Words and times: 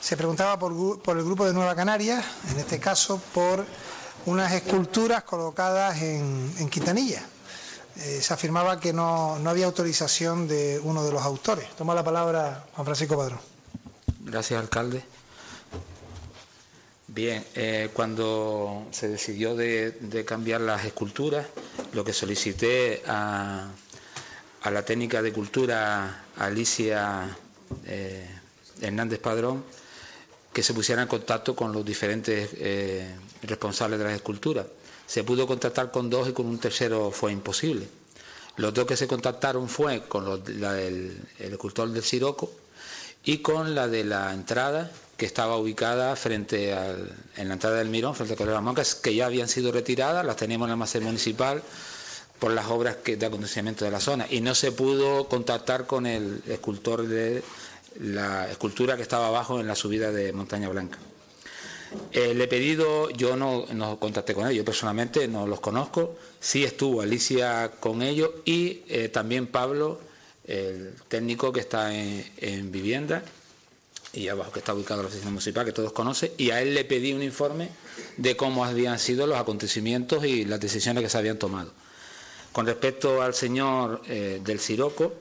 Se 0.00 0.16
preguntaba 0.18 0.58
por, 0.58 0.72
el 1.16 1.24
grupo 1.24 1.46
de 1.46 1.54
Nueva 1.54 1.74
Canarias, 1.74 2.22
en 2.50 2.58
este 2.58 2.78
caso 2.78 3.20
por 3.32 3.64
unas 4.26 4.52
esculturas 4.52 5.24
colocadas 5.24 6.02
en, 6.02 6.68
Quintanilla. 6.68 7.22
Eh, 7.96 8.20
se 8.20 8.34
afirmaba 8.34 8.80
que 8.80 8.92
no, 8.92 9.36
había 9.46 9.66
autorización 9.66 10.46
de 10.46 10.78
uno 10.82 11.04
de 11.04 11.12
los 11.12 11.22
autores. 11.22 11.68
Toma 11.76 11.94
la 11.94 12.04
palabra 12.04 12.66
Juan 12.74 12.84
Francisco 12.84 13.16
Padrón. 13.16 13.38
Gracias, 14.20 14.60
alcalde. 14.60 15.02
Bien, 17.06 17.44
eh, 17.54 17.90
cuando 17.94 18.86
se 18.90 19.08
decidió 19.08 19.54
de, 19.54 20.24
cambiar 20.26 20.60
las 20.60 20.84
esculturas, 20.84 21.46
lo 21.92 22.04
que 22.04 22.12
solicité 22.12 23.02
a, 23.06 23.70
la 24.64 24.84
técnica 24.84 25.22
de 25.22 25.32
cultura 25.32 26.24
Alicia 26.36 27.36
eh, 27.86 28.28
Hernández 28.80 29.20
Padrón 29.20 29.64
que 30.52 30.62
se 30.62 30.72
pusiera 30.72 31.02
en 31.02 31.08
contacto 31.08 31.56
con 31.56 31.72
los 31.72 31.84
diferentes 31.84 32.50
eh, 32.54 33.12
responsables 33.42 33.98
de 33.98 34.04
las 34.04 34.14
esculturas. 34.14 34.66
Se 35.06 35.24
pudo 35.24 35.46
contactar 35.46 35.90
con 35.90 36.08
dos 36.08 36.28
y 36.28 36.32
con 36.32 36.46
un 36.46 36.58
tercero 36.58 37.10
fue 37.10 37.32
imposible. 37.32 37.88
Los 38.56 38.72
dos 38.72 38.86
que 38.86 38.96
se 38.96 39.08
contactaron 39.08 39.68
fue 39.68 40.06
con 40.06 40.42
la 40.60 40.72
del 40.72 41.20
el 41.40 41.52
escultor 41.52 41.90
del 41.90 42.04
Siroco 42.04 42.52
y 43.24 43.38
con 43.38 43.74
la 43.74 43.88
de 43.88 44.04
la 44.04 44.32
entrada 44.32 44.90
que 45.16 45.26
estaba 45.26 45.56
ubicada 45.56 46.14
frente 46.14 46.72
al, 46.72 47.12
en 47.36 47.48
la 47.48 47.54
entrada 47.54 47.78
del 47.78 47.88
Mirón, 47.88 48.14
frente 48.14 48.40
a 48.40 48.46
las 48.46 48.62
Moncas, 48.62 48.94
que 48.94 49.14
ya 49.14 49.26
habían 49.26 49.48
sido 49.48 49.72
retiradas, 49.72 50.24
las 50.24 50.36
teníamos 50.36 50.66
en 50.66 50.70
el 50.70 50.72
almacén 50.74 51.02
municipal 51.02 51.62
por 52.38 52.52
las 52.52 52.66
obras 52.66 52.96
de 53.04 53.26
acondicionamiento 53.26 53.84
de 53.84 53.90
la 53.90 54.00
zona 54.00 54.26
y 54.28 54.40
no 54.40 54.54
se 54.54 54.70
pudo 54.72 55.28
contactar 55.28 55.86
con 55.86 56.06
el 56.06 56.42
escultor 56.46 57.06
de 57.06 57.42
la 58.00 58.50
escultura 58.50 58.96
que 58.96 59.02
estaba 59.02 59.28
abajo 59.28 59.60
en 59.60 59.66
la 59.66 59.74
subida 59.74 60.10
de 60.10 60.32
Montaña 60.32 60.68
Blanca. 60.68 60.98
Eh, 62.12 62.34
le 62.34 62.44
he 62.44 62.48
pedido, 62.48 63.10
yo 63.10 63.36
no, 63.36 63.66
contacté 63.98 64.34
con 64.34 64.44
ellos, 64.44 64.56
yo 64.58 64.64
personalmente 64.64 65.28
no 65.28 65.46
los 65.46 65.60
conozco, 65.60 66.16
sí 66.40 66.64
estuvo 66.64 67.02
Alicia 67.02 67.70
con 67.80 68.02
ellos 68.02 68.30
y 68.44 68.82
eh, 68.88 69.08
también 69.08 69.46
Pablo, 69.46 70.00
el 70.46 70.94
técnico 71.08 71.52
que 71.52 71.60
está 71.60 71.94
en, 71.94 72.72
vivienda 72.72 73.22
y 74.12 74.28
abajo 74.28 74.52
que 74.52 74.58
está 74.58 74.74
ubicado 74.74 75.02
la 75.02 75.08
oficina 75.08 75.30
municipal, 75.30 75.64
que 75.64 75.72
todos 75.72 75.92
conocen, 75.92 76.30
y 76.36 76.50
a 76.50 76.62
él 76.62 76.74
le 76.74 76.84
pedí 76.84 77.12
un 77.12 77.22
informe 77.22 77.68
de 78.16 78.36
cómo 78.36 78.64
habían 78.64 78.98
sido 78.98 79.26
los 79.26 79.38
acontecimientos 79.38 80.24
y 80.24 80.44
las 80.44 80.60
decisiones 80.60 81.02
que 81.02 81.10
se 81.10 81.18
habían 81.18 81.38
tomado. 81.38 81.72
Con 82.54 82.66
respecto 82.66 83.20
al 83.20 83.34
señor 83.34 84.02
eh, 84.06 84.40
del 84.40 84.60
Siroco, 84.60 85.12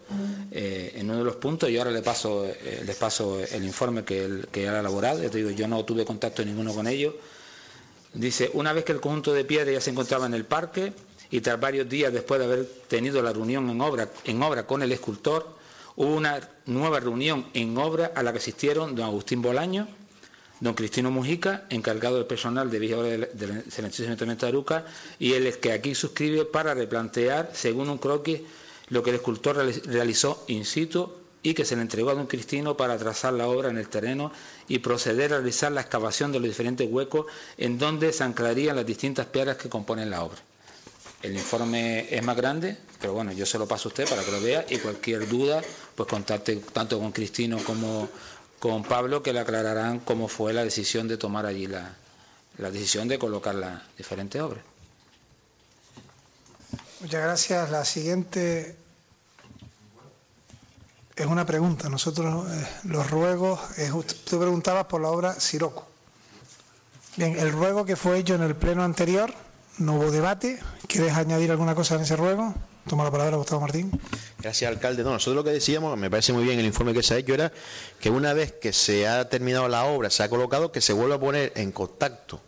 eh, 0.51 0.93
en 0.97 1.09
uno 1.09 1.17
de 1.17 1.23
los 1.23 1.37
puntos, 1.37 1.67
yo 1.67 1.79
ahora 1.79 1.89
le 1.89 2.03
paso, 2.03 2.45
eh, 2.45 2.83
les 2.85 2.95
paso 2.95 3.39
el 3.39 3.63
informe 3.63 4.03
que 4.03 4.23
él, 4.23 4.47
que 4.51 4.69
ha 4.69 4.79
elaborado, 4.79 5.17
digo, 5.29 5.49
yo 5.49 5.67
no 5.67 5.83
tuve 5.83 6.05
contacto 6.05 6.45
ninguno 6.45 6.75
con 6.75 6.85
ellos, 6.85 7.15
dice, 8.13 8.51
una 8.53 8.71
vez 8.71 8.85
que 8.85 8.91
el 8.91 9.01
conjunto 9.01 9.33
de 9.33 9.45
piedra 9.45 9.71
ya 9.71 9.81
se 9.81 9.89
encontraba 9.89 10.27
en 10.27 10.35
el 10.35 10.45
parque 10.45 10.93
y 11.31 11.41
tras 11.41 11.59
varios 11.59 11.89
días 11.89 12.13
después 12.13 12.39
de 12.39 12.45
haber 12.45 12.65
tenido 12.87 13.19
la 13.23 13.33
reunión 13.33 13.67
en 13.67 13.81
obra, 13.81 14.09
en 14.25 14.43
obra 14.43 14.67
con 14.67 14.83
el 14.83 14.91
escultor, 14.91 15.57
hubo 15.95 16.13
una 16.13 16.39
nueva 16.67 16.99
reunión 16.99 17.47
en 17.55 17.75
obra 17.79 18.11
a 18.13 18.21
la 18.21 18.31
que 18.31 18.37
asistieron 18.37 18.93
don 18.93 19.05
Agustín 19.05 19.41
Bolaño, 19.41 19.87
don 20.63 20.75
Cristino 20.75 21.11
Mujica, 21.11 21.65
encargado 21.69 22.15
del 22.15 22.25
personal 22.25 22.71
de 22.71 22.79
Villa 22.79 22.95
del 22.95 23.23
Excelentísimo 23.23 24.07
Ayuntamiento 24.07 24.45
de 24.45 24.49
Aruca, 24.49 24.85
y 25.19 25.33
es 25.33 25.57
que 25.57 25.73
aquí 25.73 25.93
suscribe 25.93 26.45
para 26.45 26.73
replantear, 26.73 27.51
según 27.53 27.89
un 27.89 27.97
croquis, 27.97 28.39
lo 28.87 29.03
que 29.03 29.09
el 29.09 29.17
escultor 29.17 29.57
realizó 29.85 30.45
in 30.47 30.63
situ 30.63 31.11
y 31.41 31.53
que 31.53 31.65
se 31.65 31.75
le 31.75 31.81
entregó 31.81 32.11
a 32.11 32.13
don 32.13 32.27
Cristino 32.27 32.77
para 32.77 32.97
trazar 32.97 33.33
la 33.33 33.47
obra 33.47 33.69
en 33.69 33.77
el 33.77 33.89
terreno 33.89 34.31
y 34.69 34.79
proceder 34.79 35.33
a 35.33 35.37
realizar 35.37 35.69
la 35.73 35.81
excavación 35.81 36.31
de 36.31 36.39
los 36.39 36.47
diferentes 36.47 36.89
huecos 36.89 37.25
en 37.57 37.77
donde 37.77 38.13
se 38.13 38.23
anclarían 38.23 38.77
las 38.77 38.85
distintas 38.85 39.25
piedras 39.25 39.57
que 39.57 39.67
componen 39.67 40.09
la 40.09 40.23
obra. 40.23 40.39
El 41.21 41.33
informe 41.33 42.13
es 42.13 42.21
más 42.23 42.35
grande, 42.35 42.77
pero 42.99 43.13
bueno, 43.13 43.31
yo 43.31 43.45
se 43.45 43.57
lo 43.57 43.65
paso 43.65 43.87
a 43.87 43.91
usted 43.91 44.07
para 44.09 44.23
que 44.23 44.31
lo 44.31 44.41
vea 44.41 44.65
y 44.69 44.77
cualquier 44.77 45.27
duda, 45.27 45.61
pues 45.95 46.07
contacte 46.07 46.57
tanto 46.71 46.99
con 46.99 47.11
Cristino 47.13 47.57
como 47.59 48.09
con 48.63 48.81
Pablo 48.83 49.21
que 49.21 49.33
le 49.33 49.41
aclararán 49.41 49.99
cómo 49.99 50.29
fue 50.29 50.53
la 50.53 50.63
decisión 50.63 51.09
de 51.09 51.17
tomar 51.17 51.45
allí 51.45 51.67
la, 51.67 51.97
decisión 52.57 53.09
de 53.09 53.19
colocar 53.19 53.55
las 53.55 53.81
diferentes 53.97 54.41
obras. 54.41 54.63
Muchas 57.01 57.23
gracias. 57.23 57.69
La 57.71 57.83
siguiente 57.83 58.77
es 61.13 61.25
una 61.25 61.45
pregunta. 61.45 61.89
Nosotros 61.89 62.49
eh, 62.49 62.67
los 62.85 63.11
ruegos, 63.11 63.59
tú 64.23 64.39
preguntabas 64.39 64.85
por 64.85 65.01
la 65.01 65.09
obra 65.09 65.37
Siroco. 65.37 65.85
Bien, 67.17 67.37
el 67.37 67.51
ruego 67.51 67.83
que 67.83 67.97
fue 67.97 68.17
hecho 68.19 68.35
en 68.35 68.43
el 68.43 68.55
pleno 68.55 68.85
anterior, 68.85 69.33
no 69.77 69.95
hubo 69.95 70.09
debate. 70.09 70.57
¿Quieres 70.87 71.17
añadir 71.17 71.51
alguna 71.51 71.75
cosa 71.75 71.95
en 71.95 72.03
ese 72.03 72.15
ruego? 72.15 72.55
Toma 72.87 73.05
la 73.05 73.11
palabra 73.11 73.37
Gustavo 73.37 73.61
Martín. 73.61 73.91
Gracias, 74.39 74.69
alcalde. 74.69 75.03
No, 75.03 75.11
nosotros 75.11 75.35
lo 75.37 75.43
que 75.45 75.51
decíamos, 75.51 75.97
me 75.97 76.09
parece 76.09 76.33
muy 76.33 76.43
bien 76.43 76.59
el 76.59 76.65
informe 76.65 76.93
que 76.93 77.01
se 77.01 77.13
ha 77.13 77.17
hecho, 77.17 77.33
era 77.33 77.53
que 78.01 78.09
una 78.09 78.33
vez 78.33 78.51
que 78.51 78.73
se 78.73 79.07
ha 79.07 79.29
terminado 79.29 79.69
la 79.69 79.85
obra, 79.85 80.09
se 80.09 80.21
ha 80.21 80.29
colocado, 80.29 80.73
que 80.73 80.81
se 80.81 80.91
vuelva 80.91 81.15
a 81.15 81.19
poner 81.19 81.53
en 81.55 81.71
contacto 81.71 82.41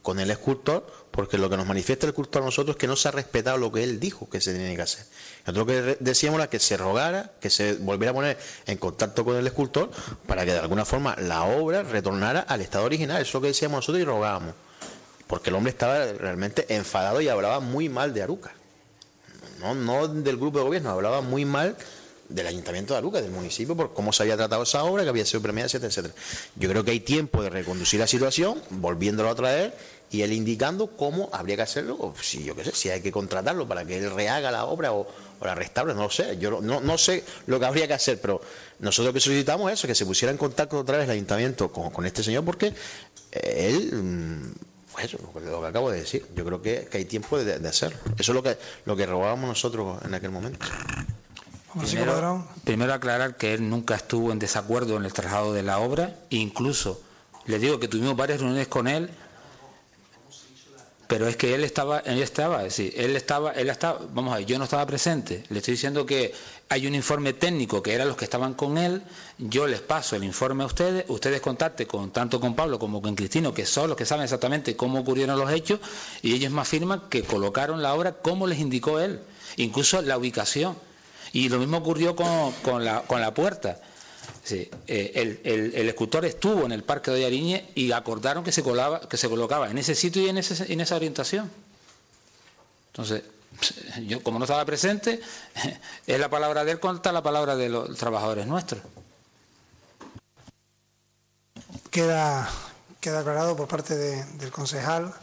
con 0.00 0.18
el 0.18 0.30
escultor, 0.30 0.86
porque 1.10 1.36
lo 1.36 1.50
que 1.50 1.58
nos 1.58 1.66
manifiesta 1.66 2.06
el 2.06 2.10
escultor 2.10 2.42
a 2.42 2.46
nosotros 2.46 2.74
es 2.74 2.80
que 2.80 2.86
no 2.86 2.96
se 2.96 3.08
ha 3.08 3.10
respetado 3.10 3.58
lo 3.58 3.70
que 3.70 3.84
él 3.84 4.00
dijo 4.00 4.30
que 4.30 4.40
se 4.40 4.54
tenía 4.54 4.74
que 4.74 4.82
hacer. 4.82 5.04
Nosotros 5.46 5.58
lo 5.58 5.66
que 5.66 5.96
decíamos 6.00 6.40
era 6.40 6.48
que 6.48 6.58
se 6.58 6.78
rogara, 6.78 7.32
que 7.40 7.50
se 7.50 7.74
volviera 7.74 8.12
a 8.12 8.14
poner 8.14 8.38
en 8.66 8.78
contacto 8.78 9.26
con 9.26 9.36
el 9.36 9.46
escultor 9.46 9.90
para 10.26 10.46
que 10.46 10.52
de 10.52 10.58
alguna 10.58 10.86
forma 10.86 11.16
la 11.16 11.44
obra 11.44 11.82
retornara 11.82 12.40
al 12.40 12.62
estado 12.62 12.86
original. 12.86 13.20
Eso 13.20 13.28
es 13.28 13.34
lo 13.34 13.40
que 13.42 13.48
decíamos 13.48 13.76
nosotros 13.76 14.00
y 14.00 14.04
rogábamos. 14.04 14.54
Porque 15.26 15.50
el 15.50 15.56
hombre 15.56 15.70
estaba 15.70 16.04
realmente 16.06 16.74
enfadado 16.74 17.20
y 17.20 17.28
hablaba 17.28 17.60
muy 17.60 17.90
mal 17.90 18.14
de 18.14 18.22
Aruca 18.22 18.52
no, 19.74 20.08
del 20.08 20.36
grupo 20.36 20.58
de 20.58 20.64
gobierno, 20.64 20.90
hablaba 20.90 21.20
muy 21.20 21.44
mal 21.44 21.76
del 22.28 22.46
Ayuntamiento 22.46 22.94
de 22.94 22.98
Aruca, 22.98 23.20
del 23.20 23.30
municipio, 23.30 23.76
por 23.76 23.92
cómo 23.92 24.12
se 24.12 24.22
había 24.22 24.36
tratado 24.36 24.62
esa 24.62 24.84
obra, 24.84 25.02
que 25.02 25.10
había 25.10 25.24
sido 25.24 25.42
premiada, 25.42 25.66
etcétera, 25.66 25.90
etcétera. 25.90 26.14
Yo 26.56 26.68
creo 26.68 26.84
que 26.84 26.92
hay 26.92 27.00
tiempo 27.00 27.42
de 27.42 27.50
reconducir 27.50 28.00
la 28.00 28.06
situación, 28.06 28.60
volviéndolo 28.70 29.28
a 29.28 29.34
traer 29.34 29.74
y 30.10 30.22
él 30.22 30.32
indicando 30.32 30.88
cómo 30.88 31.30
habría 31.32 31.56
que 31.56 31.62
hacerlo, 31.62 32.14
si 32.20 32.44
yo 32.44 32.54
qué 32.54 32.64
sé, 32.64 32.72
si 32.72 32.90
hay 32.90 33.00
que 33.00 33.10
contratarlo 33.10 33.66
para 33.66 33.84
que 33.84 33.96
él 33.98 34.10
rehaga 34.10 34.50
la 34.50 34.66
obra 34.66 34.92
o, 34.92 35.06
la 35.42 35.54
restaure, 35.54 35.94
no 35.94 36.04
lo 36.04 36.10
sé. 36.10 36.38
Yo 36.38 36.60
no, 36.60 36.80
no, 36.80 36.98
sé 36.98 37.24
lo 37.46 37.58
que 37.58 37.66
habría 37.66 37.88
que 37.88 37.94
hacer, 37.94 38.20
pero 38.20 38.40
nosotros 38.78 39.06
lo 39.06 39.12
que 39.14 39.20
solicitamos 39.20 39.72
es 39.72 39.78
eso, 39.78 39.88
que 39.88 39.94
se 39.94 40.06
pusiera 40.06 40.30
en 40.30 40.38
contacto 40.38 40.78
otra 40.78 40.98
vez 40.98 41.06
el 41.06 41.12
Ayuntamiento 41.12 41.72
con, 41.72 42.06
este 42.06 42.22
señor, 42.22 42.44
porque 42.44 42.72
él. 43.32 44.54
Pues 44.92 45.06
eso, 45.06 45.18
lo 45.34 45.60
que 45.60 45.66
acabo 45.66 45.90
de 45.90 46.00
decir. 46.00 46.26
Yo 46.36 46.44
creo 46.44 46.60
que, 46.62 46.88
hay 46.92 47.04
tiempo 47.04 47.38
de, 47.38 47.66
hacerlo. 47.66 47.98
Eso 48.18 48.32
es 48.32 48.34
lo 48.36 48.42
que, 48.42 48.58
lo 48.84 48.96
que 48.96 49.06
robábamos 49.06 49.48
nosotros 49.48 50.02
en 50.04 50.14
aquel 50.14 50.30
momento. 50.30 50.66
Primero, 52.64 52.92
aclarar 52.92 53.36
que 53.36 53.54
él 53.54 53.68
nunca 53.68 53.94
estuvo 53.94 54.30
en 54.30 54.38
desacuerdo 54.38 54.96
en 54.96 55.04
el 55.04 55.12
traslado 55.12 55.54
de 55.54 55.62
la 55.62 55.78
obra, 55.78 56.14
incluso 56.28 57.00
le 57.46 57.58
digo 57.58 57.80
que 57.80 57.88
tuvimos 57.88 58.14
varias 58.14 58.40
reuniones 58.40 58.68
con 58.68 58.88
él 58.88 59.10
pero 61.12 61.28
es 61.28 61.36
que 61.36 61.54
él 61.54 61.62
estaba, 61.62 61.98
él 61.98 62.22
estaba, 62.22 62.64
es 62.64 62.74
decir, 62.74 62.94
él 62.96 63.14
estaba, 63.16 63.52
él 63.52 63.68
estaba, 63.68 64.00
vamos 64.14 64.32
a 64.32 64.38
ver, 64.38 64.46
yo 64.46 64.56
no 64.56 64.64
estaba 64.64 64.86
presente, 64.86 65.44
le 65.50 65.58
estoy 65.58 65.72
diciendo 65.72 66.06
que 66.06 66.32
hay 66.70 66.86
un 66.86 66.94
informe 66.94 67.34
técnico 67.34 67.82
que 67.82 67.92
eran 67.92 68.08
los 68.08 68.16
que 68.16 68.24
estaban 68.24 68.54
con 68.54 68.78
él, 68.78 69.02
yo 69.36 69.66
les 69.66 69.82
paso 69.82 70.16
el 70.16 70.24
informe 70.24 70.62
a 70.62 70.66
ustedes, 70.68 71.04
ustedes 71.08 71.42
contacten 71.42 71.86
con 71.86 72.12
tanto 72.12 72.40
con 72.40 72.54
Pablo 72.56 72.78
como 72.78 73.02
con 73.02 73.14
Cristino, 73.14 73.52
que 73.52 73.66
son 73.66 73.90
los 73.90 73.98
que 73.98 74.06
saben 74.06 74.24
exactamente 74.24 74.74
cómo 74.74 75.00
ocurrieron 75.00 75.38
los 75.38 75.52
hechos, 75.52 75.80
y 76.22 76.32
ellos 76.32 76.50
me 76.50 76.62
afirman 76.62 77.02
que 77.10 77.22
colocaron 77.24 77.82
la 77.82 77.92
obra 77.92 78.12
como 78.12 78.46
les 78.46 78.58
indicó 78.58 78.98
él, 78.98 79.20
incluso 79.58 80.00
la 80.00 80.16
ubicación. 80.16 80.78
Y 81.34 81.50
lo 81.50 81.58
mismo 81.58 81.76
ocurrió 81.76 82.16
con, 82.16 82.52
con, 82.62 82.86
la, 82.86 83.02
con 83.02 83.20
la 83.20 83.34
puerta. 83.34 83.82
Sí, 84.44 84.68
eh, 84.88 85.38
el, 85.44 85.88
escultor 85.88 86.24
estuvo 86.24 86.64
en 86.64 86.72
el 86.72 86.82
Parque 86.82 87.12
de 87.12 87.24
Ariñe 87.24 87.70
y 87.76 87.92
acordaron 87.92 88.42
que 88.42 88.50
se, 88.50 88.62
colaba, 88.62 89.00
que 89.08 89.16
se 89.16 89.28
colocaba 89.28 89.70
en 89.70 89.78
ese 89.78 89.94
sitio 89.94 90.22
y 90.22 90.28
en, 90.28 90.38
ese, 90.38 90.72
esa 90.72 90.96
orientación. 90.96 91.50
Entonces, 92.88 93.22
yo 94.06 94.22
como 94.22 94.38
no 94.40 94.44
estaba 94.44 94.64
presente, 94.64 95.20
es 96.06 96.18
la 96.18 96.28
palabra 96.28 96.64
de 96.64 96.72
él 96.72 96.80
contra 96.80 97.12
la 97.12 97.22
palabra 97.22 97.54
de 97.54 97.68
los 97.68 97.96
trabajadores 97.96 98.46
nuestros. 98.46 98.82
queda, 101.92 102.48
queda 103.00 103.20
aclarado 103.20 103.54
por 103.54 103.68
parte 103.68 103.94
del 103.94 104.50
concejal. 104.50 105.14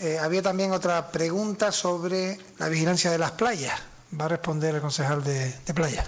Eh, 0.00 0.18
había 0.18 0.42
también 0.42 0.72
otra 0.72 1.10
pregunta 1.10 1.72
sobre 1.72 2.38
la 2.58 2.68
vigilancia 2.68 3.10
de 3.10 3.18
las 3.18 3.30
playas. 3.32 3.80
Va 4.20 4.26
a 4.26 4.28
responder 4.28 4.74
el 4.74 4.80
concejal 4.80 5.24
de, 5.24 5.50
de 5.52 5.74
playa. 5.74 6.04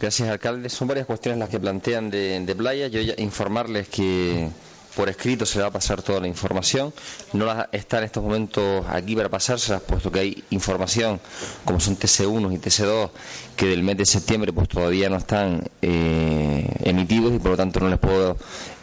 Gracias, 0.00 0.28
alcalde. 0.28 0.68
Son 0.68 0.88
varias 0.88 1.06
cuestiones 1.06 1.38
las 1.38 1.48
que 1.48 1.58
plantean 1.58 2.10
de, 2.10 2.40
de 2.40 2.54
playa. 2.54 2.88
Yo 2.88 3.00
informarles 3.16 3.88
que 3.88 4.50
por 4.96 5.10
escrito 5.10 5.44
se 5.44 5.58
le 5.58 5.62
va 5.62 5.68
a 5.68 5.72
pasar 5.72 6.02
toda 6.02 6.20
la 6.20 6.26
información. 6.26 6.92
No 7.34 7.46
está 7.70 7.98
en 7.98 8.04
estos 8.04 8.22
momentos 8.22 8.84
aquí 8.88 9.14
para 9.14 9.28
pasárselas, 9.28 9.82
puesto 9.82 10.10
que 10.10 10.20
hay 10.20 10.44
información, 10.50 11.20
como 11.66 11.78
son 11.80 11.98
TC1 11.98 12.54
y 12.54 12.58
TC2, 12.58 13.10
que 13.56 13.66
del 13.66 13.82
mes 13.82 13.98
de 13.98 14.06
septiembre 14.06 14.52
pues 14.52 14.68
todavía 14.68 15.10
no 15.10 15.16
están 15.16 15.68
eh, 15.82 16.66
emitidos 16.84 17.34
y 17.34 17.38
por 17.38 17.52
lo 17.52 17.56
tanto 17.58 17.80
no 17.80 17.88
les 17.90 17.98
puedo 17.98 18.38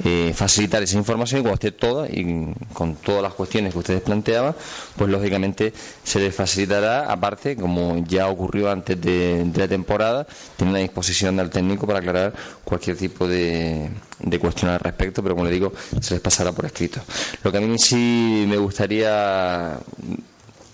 eh, 0.06 0.33
facilitar 0.36 0.83
esa 0.83 0.98
información. 0.98 1.42
Y 1.42 1.44
cuando 1.44 1.56
esté 1.56 1.71
toda 1.71 2.07
y 2.07 2.54
con 2.74 2.95
todas 2.95 3.24
las 3.24 3.33
cuestiones 3.33 3.74
que 3.74 3.80
ustedes 3.80 4.01
planteaban, 4.01 4.56
pues 4.95 5.09
lógicamente 5.09 5.74
se 6.04 6.19
les 6.19 6.36
facilitará, 6.36 7.12
aparte, 7.12 7.56
como 7.56 7.98
ya 8.06 8.27
ocurrió 8.27 8.69
antes 8.69 9.01
de, 9.01 9.50
la 9.56 9.68
temporada, 9.68 10.27
tiene 10.57 10.71
una 10.71 10.80
disposición 10.80 11.38
del 11.38 11.50
técnico 11.50 11.88
para 11.88 12.00
aclarar 12.00 12.33
cualquier 12.63 12.98
tipo 12.98 13.27
de, 13.27 13.89
de 14.19 14.39
cuestión 14.39 14.69
al 14.71 14.80
respecto, 14.80 15.24
pero 15.24 15.36
como 15.36 15.45
le 15.45 15.51
digo, 15.51 15.74
se 16.04 16.16
les 16.16 16.22
pasará 16.22 16.52
por 16.52 16.66
escrito. 16.66 17.02
Lo 17.44 17.52
que 17.52 17.58
a 17.58 17.62
mí 17.62 17.78
sí 17.80 18.46
me 18.48 18.58
gustaría, 18.58 19.80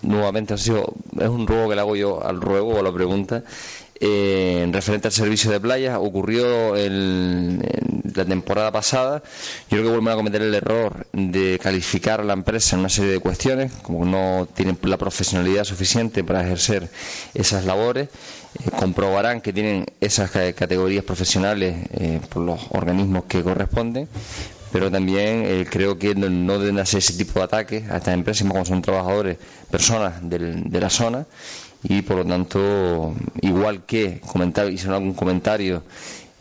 nuevamente, 0.02 0.54
es 0.54 0.68
un 0.68 1.46
ruego 1.46 1.68
que 1.68 1.74
le 1.74 1.80
hago 1.80 1.96
yo 1.96 2.24
al 2.24 2.40
ruego 2.40 2.74
o 2.74 2.80
a 2.80 2.82
la 2.82 2.92
pregunta, 2.92 3.42
eh, 4.02 4.60
en 4.62 4.72
referente 4.72 5.08
al 5.08 5.12
servicio 5.12 5.50
de 5.50 5.60
playa, 5.60 6.00
ocurrió 6.00 6.74
en 6.74 7.62
la 8.14 8.24
temporada 8.24 8.72
pasada. 8.72 9.22
Yo 9.70 9.76
creo 9.76 9.82
que 9.82 9.88
vuelven 9.90 10.08
a 10.08 10.16
cometer 10.16 10.40
el 10.40 10.54
error 10.54 11.06
de 11.12 11.58
calificar 11.62 12.20
a 12.20 12.24
la 12.24 12.32
empresa 12.32 12.76
en 12.76 12.80
una 12.80 12.88
serie 12.88 13.12
de 13.12 13.18
cuestiones, 13.18 13.72
como 13.82 14.06
no 14.06 14.48
tienen 14.54 14.78
la 14.84 14.96
profesionalidad 14.96 15.64
suficiente 15.64 16.24
para 16.24 16.42
ejercer 16.42 16.88
esas 17.34 17.66
labores. 17.66 18.08
Eh, 18.64 18.70
comprobarán 18.70 19.42
que 19.42 19.52
tienen 19.52 19.84
esas 20.00 20.30
categorías 20.30 21.04
profesionales 21.04 21.76
eh, 21.92 22.20
por 22.30 22.42
los 22.42 22.58
organismos 22.70 23.24
que 23.24 23.42
corresponden, 23.42 24.08
pero 24.72 24.90
también 24.90 25.44
eh, 25.44 25.66
creo 25.68 25.98
que 25.98 26.14
no, 26.14 26.58
deben 26.58 26.78
hacer 26.78 26.98
ese 26.98 27.14
tipo 27.14 27.40
de 27.40 27.44
ataques 27.44 27.90
a 27.90 27.98
estas 27.98 28.14
empresas, 28.14 28.46
como 28.46 28.64
son 28.64 28.82
trabajadores, 28.82 29.38
personas 29.70 30.14
de 30.22 30.80
la 30.80 30.90
zona, 30.90 31.26
y 31.82 32.02
por 32.02 32.18
lo 32.18 32.24
tanto, 32.24 33.14
igual 33.40 33.84
que 33.86 34.20
comentar, 34.20 34.70
hicieron 34.70 34.96
algún 34.96 35.14
comentario 35.14 35.82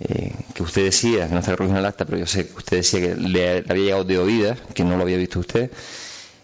eh, 0.01 0.33
que 0.53 0.63
usted 0.63 0.85
decía, 0.85 1.27
que 1.27 1.33
no 1.33 1.39
está 1.39 1.51
recogido 1.51 1.75
en 1.75 1.79
el 1.79 1.85
acta, 1.85 2.05
pero 2.05 2.17
yo 2.17 2.25
sé 2.25 2.47
que 2.47 2.55
usted 2.55 2.77
decía 2.77 3.01
que 3.01 3.15
le, 3.15 3.59
había 3.67 3.83
llegado 3.83 4.03
de 4.05 4.17
oídas, 4.17 4.59
que 4.73 4.83
no 4.83 4.95
lo 4.95 5.03
había 5.03 5.17
visto 5.17 5.39
usted, 5.39 5.71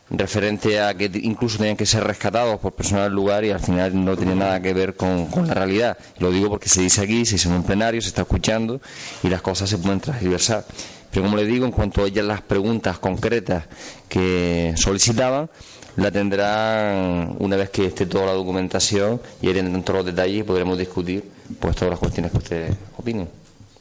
referente 0.09 0.79
a 0.79 0.93
que 0.93 1.09
incluso 1.23 1.57
tenían 1.57 1.77
que 1.77 1.85
ser 1.85 2.03
rescatados 2.03 2.59
por 2.59 2.73
personal 2.73 3.05
del 3.05 3.13
lugar 3.13 3.43
y 3.43 3.51
al 3.51 3.59
final 3.59 4.05
no 4.05 4.15
tiene 4.15 4.35
nada 4.35 4.61
que 4.61 4.73
ver 4.73 4.95
con, 4.95 5.27
la 5.47 5.53
realidad. 5.53 5.97
Lo 6.19 6.31
digo 6.31 6.49
porque 6.49 6.69
se 6.69 6.81
dice 6.81 7.01
aquí, 7.01 7.25
se 7.25 7.35
dice 7.35 7.49
en 7.49 7.55
un 7.55 7.63
plenario, 7.63 8.01
se 8.01 8.09
está 8.09 8.21
escuchando 8.21 8.81
y 9.23 9.29
las 9.29 9.41
cosas 9.41 9.69
se 9.69 9.77
pueden 9.77 9.99
transversar. 9.99 10.65
Pero 11.11 11.23
como 11.25 11.37
le 11.37 11.45
digo, 11.45 11.65
en 11.65 11.71
cuanto 11.71 12.03
a 12.03 12.07
ellas 12.07 12.25
las 12.25 12.41
preguntas 12.41 12.99
concretas 12.99 13.65
que 14.09 14.73
solicitaban, 14.75 15.49
la 15.95 16.11
tendrán 16.11 17.37
una 17.39 17.55
vez 17.55 17.69
que 17.69 17.85
esté 17.85 18.05
toda 18.05 18.25
la 18.25 18.33
documentación 18.33 19.21
y 19.41 19.49
en 19.49 19.81
todos 19.83 19.99
los 19.99 20.05
detalles 20.05 20.41
y 20.41 20.43
podremos 20.43 20.77
discutir 20.77 21.23
pues 21.59 21.75
todas 21.75 21.91
las 21.91 21.99
cuestiones 21.99 22.31
que 22.31 22.37
ustedes 22.37 22.75
opinen. 22.97 23.29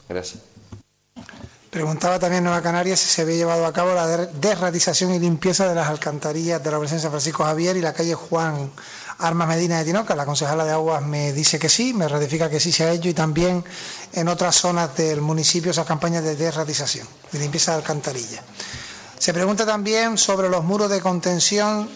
Gracias. 0.08 0.53
Preguntaba 1.74 2.20
también 2.20 2.44
Nueva 2.44 2.62
Canarias 2.62 3.00
si 3.00 3.08
se 3.08 3.22
había 3.22 3.34
llevado 3.34 3.66
a 3.66 3.72
cabo 3.72 3.94
la 3.94 4.06
desratización 4.06 5.12
y 5.12 5.18
limpieza 5.18 5.68
de 5.68 5.74
las 5.74 5.88
alcantarillas 5.88 6.62
de 6.62 6.70
la 6.70 6.78
presencia 6.78 7.10
Francisco 7.10 7.42
Javier 7.42 7.76
y 7.76 7.80
la 7.80 7.92
calle 7.92 8.14
Juan 8.14 8.70
Armas 9.18 9.48
Medina 9.48 9.78
de 9.78 9.86
Tinoca. 9.86 10.14
La 10.14 10.24
concejala 10.24 10.64
de 10.64 10.70
Aguas 10.70 11.02
me 11.02 11.32
dice 11.32 11.58
que 11.58 11.68
sí, 11.68 11.92
me 11.92 12.06
ratifica 12.06 12.48
que 12.48 12.60
sí 12.60 12.70
se 12.70 12.84
ha 12.84 12.92
hecho 12.92 13.08
y 13.08 13.12
también 13.12 13.64
en 14.12 14.28
otras 14.28 14.54
zonas 14.54 14.96
del 14.96 15.20
municipio 15.20 15.72
esas 15.72 15.84
campañas 15.84 16.22
de 16.22 16.36
desratización 16.36 17.08
y 17.32 17.38
limpieza 17.38 17.72
de 17.72 17.78
alcantarillas. 17.78 18.44
Se 19.18 19.34
pregunta 19.34 19.66
también 19.66 20.16
sobre 20.16 20.48
los 20.48 20.62
muros 20.62 20.88
de 20.90 21.00
contención 21.00 21.90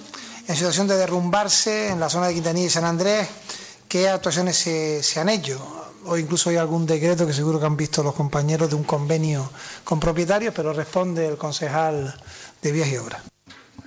en 0.49 0.57
situación 0.57 0.89
de 0.89 0.97
derrumbarse 0.97 1.91
en 1.91 2.01
la 2.01 2.11
zona 2.11 2.27
de 2.27 2.35
Quintanilla 2.35 2.67
y 2.67 2.71
San 2.71 2.85
Andrés, 2.85 3.29
qué 3.89 4.09
actuaciones 4.09 4.57
se, 4.57 5.21
han 5.21 5.29
hecho. 5.29 5.88
O 6.07 6.17
incluso 6.17 6.51
hay 6.51 6.57
algún 6.57 6.87
decreto 6.87 7.27
que 7.27 7.33
seguro 7.33 7.59
que 7.61 7.67
han 7.67 7.77
visto 7.77 8.03
los 8.03 8.15
compañeros 8.15 8.71
de 8.71 8.77
un 8.77 8.85
convenio 8.85 9.51
con 9.85 10.01
propietarios, 10.01 10.55
pero 10.55 10.73
responde 10.73 11.27
el 11.27 11.37
concejal 11.37 12.15
de 12.63 12.73
Vías 12.73 12.89
y 12.89 12.97
Obras. 12.97 13.23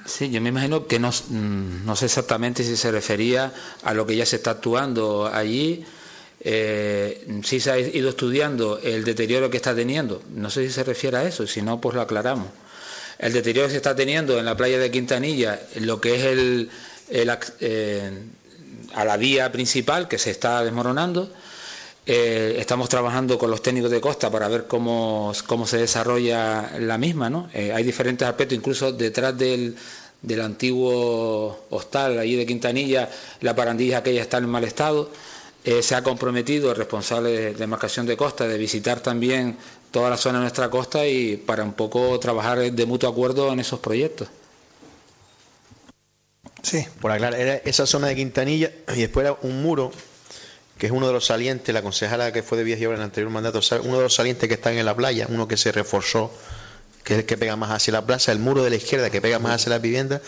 Sí, 0.05 0.29
yo 0.29 0.41
me 0.41 0.49
imagino 0.49 0.87
que 0.87 0.99
no, 0.99 1.09
mm, 1.09 1.85
no 1.85 1.95
sé 1.95 2.05
exactamente 2.05 2.63
si 2.63 2.75
se 2.75 2.91
refería 2.91 3.53
a 3.83 3.93
lo 3.93 4.05
que 4.05 4.15
ya 4.15 4.25
se 4.25 4.37
está 4.37 4.51
actuando 4.51 5.27
allí. 5.31 5.85
Eh, 6.43 7.27
si 7.43 7.59
se 7.59 7.71
ha 7.71 7.79
ido 7.79 8.09
estudiando 8.09 8.79
el 8.79 9.03
deterioro 9.03 9.49
que 9.49 9.57
está 9.57 9.75
teniendo. 9.75 10.21
No 10.33 10.49
sé 10.49 10.65
si 10.67 10.73
se 10.73 10.83
refiere 10.83 11.17
a 11.17 11.23
eso, 11.23 11.45
si 11.45 11.61
no, 11.61 11.79
pues 11.79 11.95
lo 11.95 12.01
aclaramos 12.01 12.47
el 13.21 13.33
deterioro 13.33 13.67
que 13.67 13.71
se 13.73 13.77
está 13.77 13.95
teniendo 13.95 14.39
en 14.39 14.45
la 14.45 14.57
playa 14.57 14.79
de 14.79 14.89
Quintanilla, 14.89 15.59
lo 15.75 16.01
que 16.01 16.15
es 16.15 16.23
el, 16.23 16.69
eh, 17.11 18.11
a 18.95 19.05
la 19.05 19.17
vía 19.17 19.51
principal 19.51 20.07
que 20.07 20.17
se 20.17 20.31
está 20.31 20.63
desmoronando. 20.63 21.31
Eh, 22.05 22.55
estamos 22.57 22.89
trabajando 22.89 23.37
con 23.37 23.51
los 23.51 23.61
técnicos 23.61 23.91
de 23.91 24.01
costa 24.01 24.31
para 24.31 24.47
ver 24.47 24.65
cómo, 24.65 25.33
cómo 25.45 25.67
se 25.67 25.77
desarrolla 25.77 26.71
la 26.79 26.97
misma. 26.97 27.29
¿no? 27.29 27.49
Eh, 27.53 27.71
hay 27.73 27.83
diferentes 27.83 28.27
aspectos, 28.27 28.57
incluso 28.57 28.91
detrás 28.91 29.37
del, 29.37 29.75
del 30.21 30.41
antiguo 30.41 31.65
hostal 31.69 32.17
allí 32.17 32.35
de 32.35 32.45
Quintanilla, 32.45 33.09
la 33.41 33.55
parandilla 33.55 33.99
aquella 33.99 34.21
está 34.21 34.37
en 34.39 34.49
mal 34.49 34.63
estado. 34.63 35.11
se 35.63 35.93
ha 35.93 36.01
comprometido 36.01 36.71
el 36.71 36.77
responsable 36.77 37.29
de 37.29 37.53
demarcación 37.53 38.07
de 38.07 38.17
costa 38.17 38.47
de 38.47 38.57
visitar 38.57 38.99
también 38.99 39.57
toda 39.91 40.09
la 40.09 40.17
zona 40.17 40.39
de 40.39 40.43
nuestra 40.45 40.69
costa 40.69 41.05
y 41.05 41.37
para 41.37 41.63
un 41.63 41.73
poco 41.73 42.19
trabajar 42.19 42.71
de 42.71 42.85
mutuo 42.85 43.09
acuerdo 43.09 43.51
en 43.53 43.59
esos 43.59 43.79
proyectos. 43.79 44.27
Sí. 46.63 46.85
Por 46.99 47.11
aclarar, 47.11 47.39
era 47.39 47.55
esa 47.57 47.85
zona 47.85 48.07
de 48.07 48.15
Quintanilla 48.15 48.71
y 48.95 49.01
después 49.01 49.25
era 49.25 49.37
un 49.41 49.61
muro 49.61 49.91
que 50.81 50.87
es 50.87 50.91
uno 50.91 51.05
de 51.05 51.13
los 51.13 51.27
salientes, 51.27 51.71
la 51.75 51.83
concejala 51.83 52.33
que 52.33 52.41
fue 52.41 52.57
de 52.57 52.63
Vías 52.63 52.79
y 52.79 52.85
en 52.85 52.93
el 52.93 53.01
anterior 53.03 53.29
mandato, 53.29 53.59
uno 53.83 53.97
de 53.97 54.01
los 54.01 54.15
salientes 54.15 54.47
que 54.47 54.55
están 54.55 54.73
en 54.73 54.83
la 54.83 54.95
playa, 54.95 55.27
uno 55.29 55.47
que 55.47 55.55
se 55.55 55.71
reforzó, 55.71 56.31
que 57.03 57.13
es 57.13 57.19
el 57.19 57.25
que 57.27 57.37
pega 57.37 57.55
más 57.55 57.69
hacia 57.69 57.93
la 57.93 58.03
plaza, 58.03 58.31
el 58.31 58.39
muro 58.39 58.63
de 58.63 58.71
la 58.71 58.77
izquierda 58.77 59.11
que 59.11 59.21
pega 59.21 59.37
más 59.37 59.61
hacia 59.61 59.69
la 59.69 59.77
vivienda, 59.77 60.23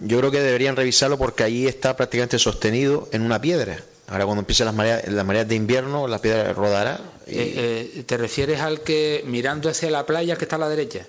yo 0.00 0.16
creo 0.16 0.30
que 0.30 0.40
deberían 0.40 0.76
revisarlo 0.76 1.18
porque 1.18 1.42
ahí 1.44 1.66
está 1.66 1.94
prácticamente 1.94 2.38
sostenido 2.38 3.06
en 3.12 3.20
una 3.20 3.38
piedra. 3.38 3.80
Ahora 4.08 4.24
cuando 4.24 4.40
empiecen 4.40 4.64
las 4.64 4.74
mareas, 4.74 5.06
las 5.08 5.26
mareas 5.26 5.46
de 5.46 5.56
invierno, 5.56 6.08
la 6.08 6.22
piedra 6.22 6.54
rodará. 6.54 6.98
Eh, 7.26 7.92
eh, 7.94 8.02
¿Te 8.06 8.16
refieres 8.16 8.60
al 8.60 8.80
que 8.80 9.22
mirando 9.26 9.68
hacia 9.68 9.90
la 9.90 10.06
playa 10.06 10.36
que 10.36 10.46
está 10.46 10.56
a 10.56 10.60
la 10.60 10.70
derecha? 10.70 11.06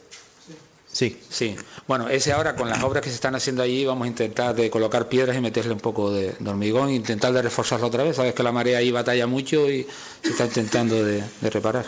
Sí. 0.93 1.19
Sí. 1.29 1.57
Bueno, 1.87 2.07
ese 2.07 2.31
ahora 2.31 2.55
con 2.55 2.69
las 2.69 2.83
obras 2.83 3.03
que 3.03 3.09
se 3.09 3.15
están 3.15 3.35
haciendo 3.35 3.63
allí 3.63 3.83
vamos 3.83 4.05
a 4.05 4.07
intentar 4.07 4.55
de 4.55 4.69
colocar 4.69 5.09
piedras 5.09 5.35
y 5.35 5.41
meterle 5.41 5.73
un 5.73 5.79
poco 5.79 6.11
de, 6.11 6.35
hormigón 6.45 6.89
e 6.89 6.93
intentar 6.93 7.33
de 7.33 7.41
reforzarlo 7.41 7.87
otra 7.87 8.03
vez. 8.03 8.15
Sabes 8.15 8.33
que 8.33 8.43
la 8.43 8.51
marea 8.51 8.77
ahí 8.77 8.91
batalla 8.91 9.27
mucho 9.27 9.69
y 9.69 9.87
se 10.21 10.29
está 10.29 10.45
intentando 10.45 11.03
de, 11.03 11.23
de 11.41 11.49
reparar. 11.49 11.85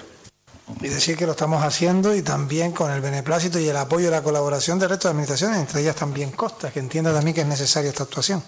Y 0.82 0.88
decir 0.90 1.16
que 1.16 1.28
lo 1.28 1.34
estamos 1.34 1.64
haciendo 1.64 2.16
y 2.16 2.24
también 2.24 2.72
con 2.72 2.92
el 2.92 3.00
beneplácito 3.00 3.60
y 3.60 3.70
el 3.70 3.78
apoyo 3.78 4.08
y 4.08 4.12
la 4.12 4.24
colaboración 4.24 4.80
del 4.80 4.90
resto 4.90 5.08
de 5.08 5.12
administraciones, 5.12 5.60
entre 5.60 5.82
ellas 5.82 5.96
también 5.96 6.32
Costa, 6.32 6.72
que 6.72 6.80
entienda 6.80 7.14
también 7.14 7.36
que 7.36 7.42
es 7.42 7.48
necesaria 7.48 7.92
esta 7.92 8.04
actuación. 8.04 8.44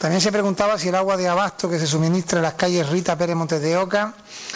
También 0.00 0.22
se 0.22 0.32
preguntaba 0.32 0.78
si 0.78 0.88
el 0.88 0.94
agua 0.94 1.18
de 1.18 1.28
abasto 1.28 1.68
que 1.68 1.78
se 1.78 1.86
suministra 1.86 2.38
en 2.38 2.44
las 2.44 2.54
calles 2.54 2.88
Rita 2.88 3.18
Pérez 3.18 3.36
Montes 3.36 3.60
de 3.60 3.76
Oca, 3.76 4.14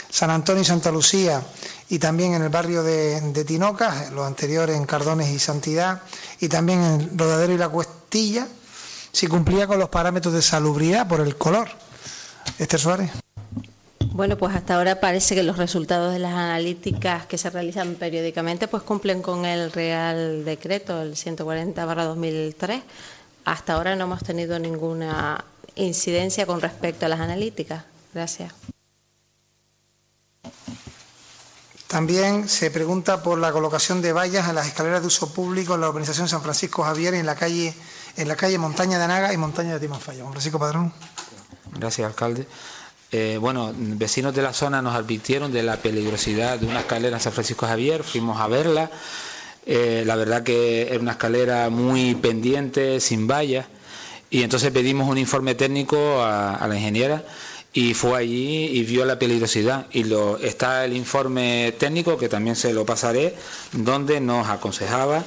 San 0.09 0.31
Antonio 0.31 0.63
y 0.63 0.65
Santa 0.65 0.91
Lucía 0.91 1.43
y 1.89 1.99
también 1.99 2.35
en 2.35 2.43
el 2.43 2.49
barrio 2.49 2.83
de, 2.83 3.45
Tinoca, 3.47 4.11
los 4.11 4.27
anteriores 4.27 4.77
en 4.77 4.85
Cardones 4.87 5.31
y 5.31 5.39
Santidad, 5.39 6.03
y 6.41 6.49
también 6.49 6.83
en 6.83 7.19
Rodadero 7.19 7.53
y 7.53 7.59
La 7.59 7.69
Cuestilla, 7.69 8.47
si 9.13 9.27
cumplía 9.27 9.67
con 9.67 9.79
los 9.79 9.89
parámetros 9.89 10.35
de 10.35 10.43
salubridad 10.43 11.07
por 11.07 11.21
el 11.21 11.37
color. 11.37 11.69
Esther 12.59 12.81
Suárez. 12.81 13.11
Bueno, 14.13 14.37
pues 14.37 14.55
hasta 14.55 14.77
ahora 14.77 15.01
parece 15.01 15.35
que 15.35 15.43
los 15.43 15.57
resultados 15.57 16.13
de 16.13 16.21
las 16.21 16.35
analíticas 16.35 17.27
que 17.27 17.37
se 17.37 17.51
realizan 17.51 17.95
periódicamente 17.95 18.69
pues 18.69 18.83
cumplen 18.83 19.23
con 19.23 19.45
el 19.45 19.73
Real 19.73 20.45
Decreto, 20.45 21.03
el 21.03 21.15
140-2003 21.15 22.83
hasta 23.45 23.75
ahora 23.75 23.95
no 23.95 24.05
hemos 24.05 24.23
tenido 24.23 24.59
ninguna 24.59 25.45
incidencia 25.77 26.47
con 26.47 26.61
respecto 26.61 27.07
a 27.07 27.09
las 27.09 27.21
analíticas. 27.21 27.85
Gracias. 28.13 28.53
También 31.95 32.49
se 32.49 32.73
pregunta 32.73 33.23
por 33.23 33.39
la 33.39 33.53
colocación 33.53 34.03
de 34.03 34.13
vallas 34.13 34.49
en 34.49 34.57
las 34.57 34.67
escaleras 34.67 35.03
de 35.03 35.07
uso 35.07 35.33
público 35.33 35.77
en 35.77 35.81
la 35.81 35.89
urbanización 35.91 36.27
San 36.29 36.43
Francisco 36.43 36.83
Javier 36.83 37.15
en 37.15 37.25
la 37.25 37.37
calle 37.37 37.73
en 38.17 38.27
la 38.27 38.35
calle 38.35 38.59
Montaña 38.59 38.99
de 38.99 39.05
Anaga 39.05 39.33
y 39.33 39.37
Montaña 39.37 39.75
de 39.75 39.79
Timanfaya. 39.79 40.23
Juan 40.23 40.33
Francisco 40.33 40.59
Padrón. 40.59 40.93
Gracias, 41.79 42.05
alcalde. 42.05 42.49
eh, 43.13 43.39
bueno, 43.41 43.73
vecinos 43.77 44.35
de 44.35 44.43
la 44.43 44.53
zona 44.53 44.83
nos 44.83 44.97
advirtieron 44.97 45.53
de 45.53 45.63
la 45.63 45.77
peligrosidad 45.77 46.59
de 46.59 46.67
una 46.67 46.81
escalera 46.81 47.17
en 47.17 47.23
San 47.23 47.33
Francisco 47.33 47.65
Javier, 47.65 48.03
fuimos 48.03 48.41
a 48.41 48.49
verla. 48.49 48.91
Eh, 49.65 50.03
la 50.05 50.17
verdad 50.17 50.43
que 50.43 50.89
era 50.89 50.99
una 50.99 51.13
escalera 51.13 51.71
muy 51.71 52.17
pendiente, 52.17 52.99
sin 52.99 53.29
vallas, 53.29 53.67
y 54.31 54.43
entonces 54.43 54.73
pedimos 54.73 55.09
un 55.09 55.19
informe 55.19 55.55
técnico 55.55 55.97
a, 56.25 56.67
la 56.67 56.75
ingeniera 56.75 57.23
y 57.75 57.93
fue 57.93 58.17
allí 58.17 58.67
y 58.67 58.85
vio 58.85 59.05
la 59.05 59.19
peligrosidad. 59.19 59.87
Y 59.91 60.05
lo, 60.05 60.39
está 60.39 60.85
el 60.85 60.93
informe 60.95 61.75
técnico, 61.77 62.17
que 62.17 62.29
también 62.29 62.55
se 62.55 62.73
lo 62.73 62.87
pasaré, 62.87 63.35
donde 63.73 64.21
nos 64.21 64.49
aconsejaba 64.49 65.25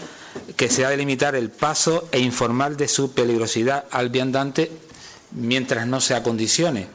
que 0.56 0.70
se 0.70 0.86
ha 0.86 0.90
de 0.90 0.98
limitar 0.98 1.36
el 1.36 1.50
paso 1.50 2.08
e 2.12 2.20
informar 2.20 2.78
de 2.78 2.88
su 2.88 3.12
peligrosidad 3.12 3.86
al 3.92 4.10
viandante 4.10 4.72
mientras 5.32 5.88
no 5.88 6.00
se 6.00 6.16
acondicione. 6.16 6.88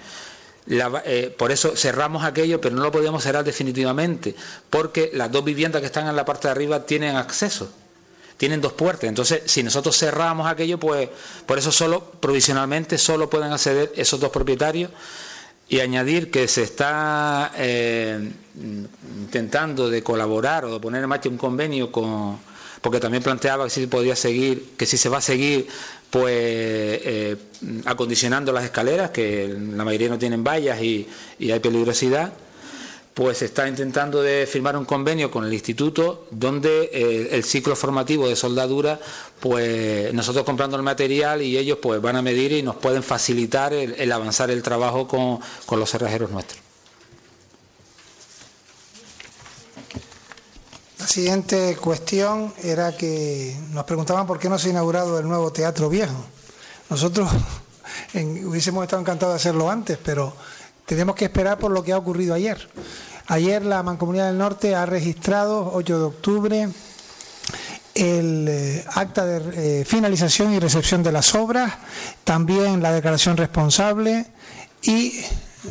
Eh, 0.67 1.35
por 1.37 1.53
eso 1.53 1.77
cerramos 1.77 2.25
aquello, 2.25 2.61
pero 2.61 2.75
no 2.75 2.83
lo 2.83 2.93
podíamos 2.93 3.23
cerrar 3.23 3.45
definitivamente, 3.45 4.35
porque 4.71 5.11
las 5.13 5.31
dos 5.31 5.45
viviendas 5.45 5.81
que 5.81 5.87
están 5.87 6.07
en 6.07 6.17
la 6.17 6.25
parte 6.25 6.49
de 6.49 6.53
arriba 6.53 6.87
tienen 6.87 7.17
acceso, 7.17 7.69
tienen 8.39 8.61
dos 8.63 8.73
puertas. 8.73 9.09
Entonces, 9.09 9.43
si 9.47 9.63
nosotros 9.63 9.99
cerramos 9.99 10.47
aquello, 10.47 10.79
pues 10.79 11.11
por 11.47 11.59
eso 11.59 11.73
solo, 11.73 12.03
provisionalmente, 12.21 12.97
solo 12.97 13.29
pueden 13.29 13.53
acceder 13.53 13.93
esos 13.97 14.19
dos 14.21 14.31
propietarios. 14.31 14.91
Y 15.73 15.81
añadir 15.81 16.31
que 16.31 16.49
se 16.49 16.65
está 16.65 17.51
eh, 17.57 18.31
intentando 19.25 19.89
de 19.89 20.03
colaborar 20.03 20.67
o 20.67 20.75
de 20.75 20.81
poner 20.81 21.03
en 21.03 21.09
marcha 21.09 21.31
un 21.31 21.39
convenio 21.39 21.91
con, 21.91 22.39
porque 22.83 23.01
también 23.01 23.23
planteaba 23.23 23.65
que 23.65 23.71
si 23.71 23.87
podía 23.87 24.15
seguir, 24.15 24.73
que 24.77 24.85
si 24.85 24.99
se 24.99 25.09
va 25.09 25.17
a 25.19 25.23
seguir 25.23 25.67
pues 26.11 26.35
eh, 26.37 27.37
acondicionando 27.87 28.53
las 28.53 28.65
escaleras, 28.65 29.13
que 29.13 29.49
la 29.49 29.83
mayoría 29.83 30.11
no 30.11 30.19
tienen 30.19 30.45
vallas 30.45 30.83
y, 30.83 31.09
hay 31.41 31.61
peligrosidad, 31.61 32.35
pues 33.15 33.43
está 33.43 33.69
intentando 33.69 34.23
de 34.23 34.47
firmar 34.47 34.77
un 34.77 34.85
convenio 34.87 35.31
con 35.31 35.45
el 35.45 35.53
instituto 35.53 36.27
donde 36.31 36.89
eh, 36.93 37.29
el 37.33 37.45
ciclo 37.45 37.77
formativo 37.77 38.27
de 38.29 38.37
soldadura, 38.37 38.99
pues 39.41 40.13
nosotros 40.15 40.45
comprando 40.45 40.77
el 40.77 40.83
material 40.83 41.43
y 41.43 41.59
ellos 41.59 41.79
pues 41.83 42.01
van 42.01 42.17
a 42.17 42.23
medir 42.23 42.53
y 42.53 42.63
nos 42.63 42.77
pueden 42.77 43.03
facilitar 43.03 43.75
el, 43.75 44.11
avanzar 44.13 44.51
el 44.51 44.63
trabajo 44.63 45.07
con, 45.07 45.41
con 45.67 45.79
los 45.79 45.91
cerrajeros 45.91 46.31
nuestros. 46.31 46.61
La 50.99 51.09
siguiente 51.09 51.77
cuestión 51.77 52.55
era 52.63 52.97
que 52.97 53.57
nos 53.73 53.85
preguntaban 53.85 54.27
por 54.27 54.39
qué 54.39 54.49
no 54.49 54.59
se 54.59 54.69
ha 54.69 54.71
inaugurado 54.71 55.19
el 55.19 55.29
nuevo 55.29 55.53
Teatro 55.53 55.89
Viejo. 55.91 56.25
Nosotros 56.89 57.29
hubiésemos 58.15 58.85
estado 58.85 59.03
encantados 59.03 59.35
de 59.35 59.37
hacerlo 59.37 59.69
antes, 59.69 59.99
pero 60.03 60.33
tenemos 60.95 61.17
que 61.17 61.25
esperar 61.27 61.59
por 61.59 61.71
lo 61.71 61.83
que 61.83 61.93
ha 61.93 61.99
ocurrido 61.99 62.35
ayer. 62.35 62.69
Ayer 63.29 63.65
la 63.65 63.83
Mancomunidad 63.83 64.27
del 64.29 64.39
Norte 64.39 64.75
ha 64.75 64.85
registrado, 64.87 65.71
8 65.75 65.99
de 65.99 66.05
octubre, 66.05 66.69
el 67.95 68.47
eh, 68.49 68.85
acta 68.95 69.25
de 69.25 69.81
eh, 69.81 69.85
finalización 69.85 70.53
y 70.53 70.59
recepción 70.59 71.03
de 71.03 71.13
las 71.13 71.35
obras, 71.35 71.73
también 72.25 72.83
la 72.83 72.93
declaración 72.93 73.37
responsable 73.37 74.27
y 74.83 75.21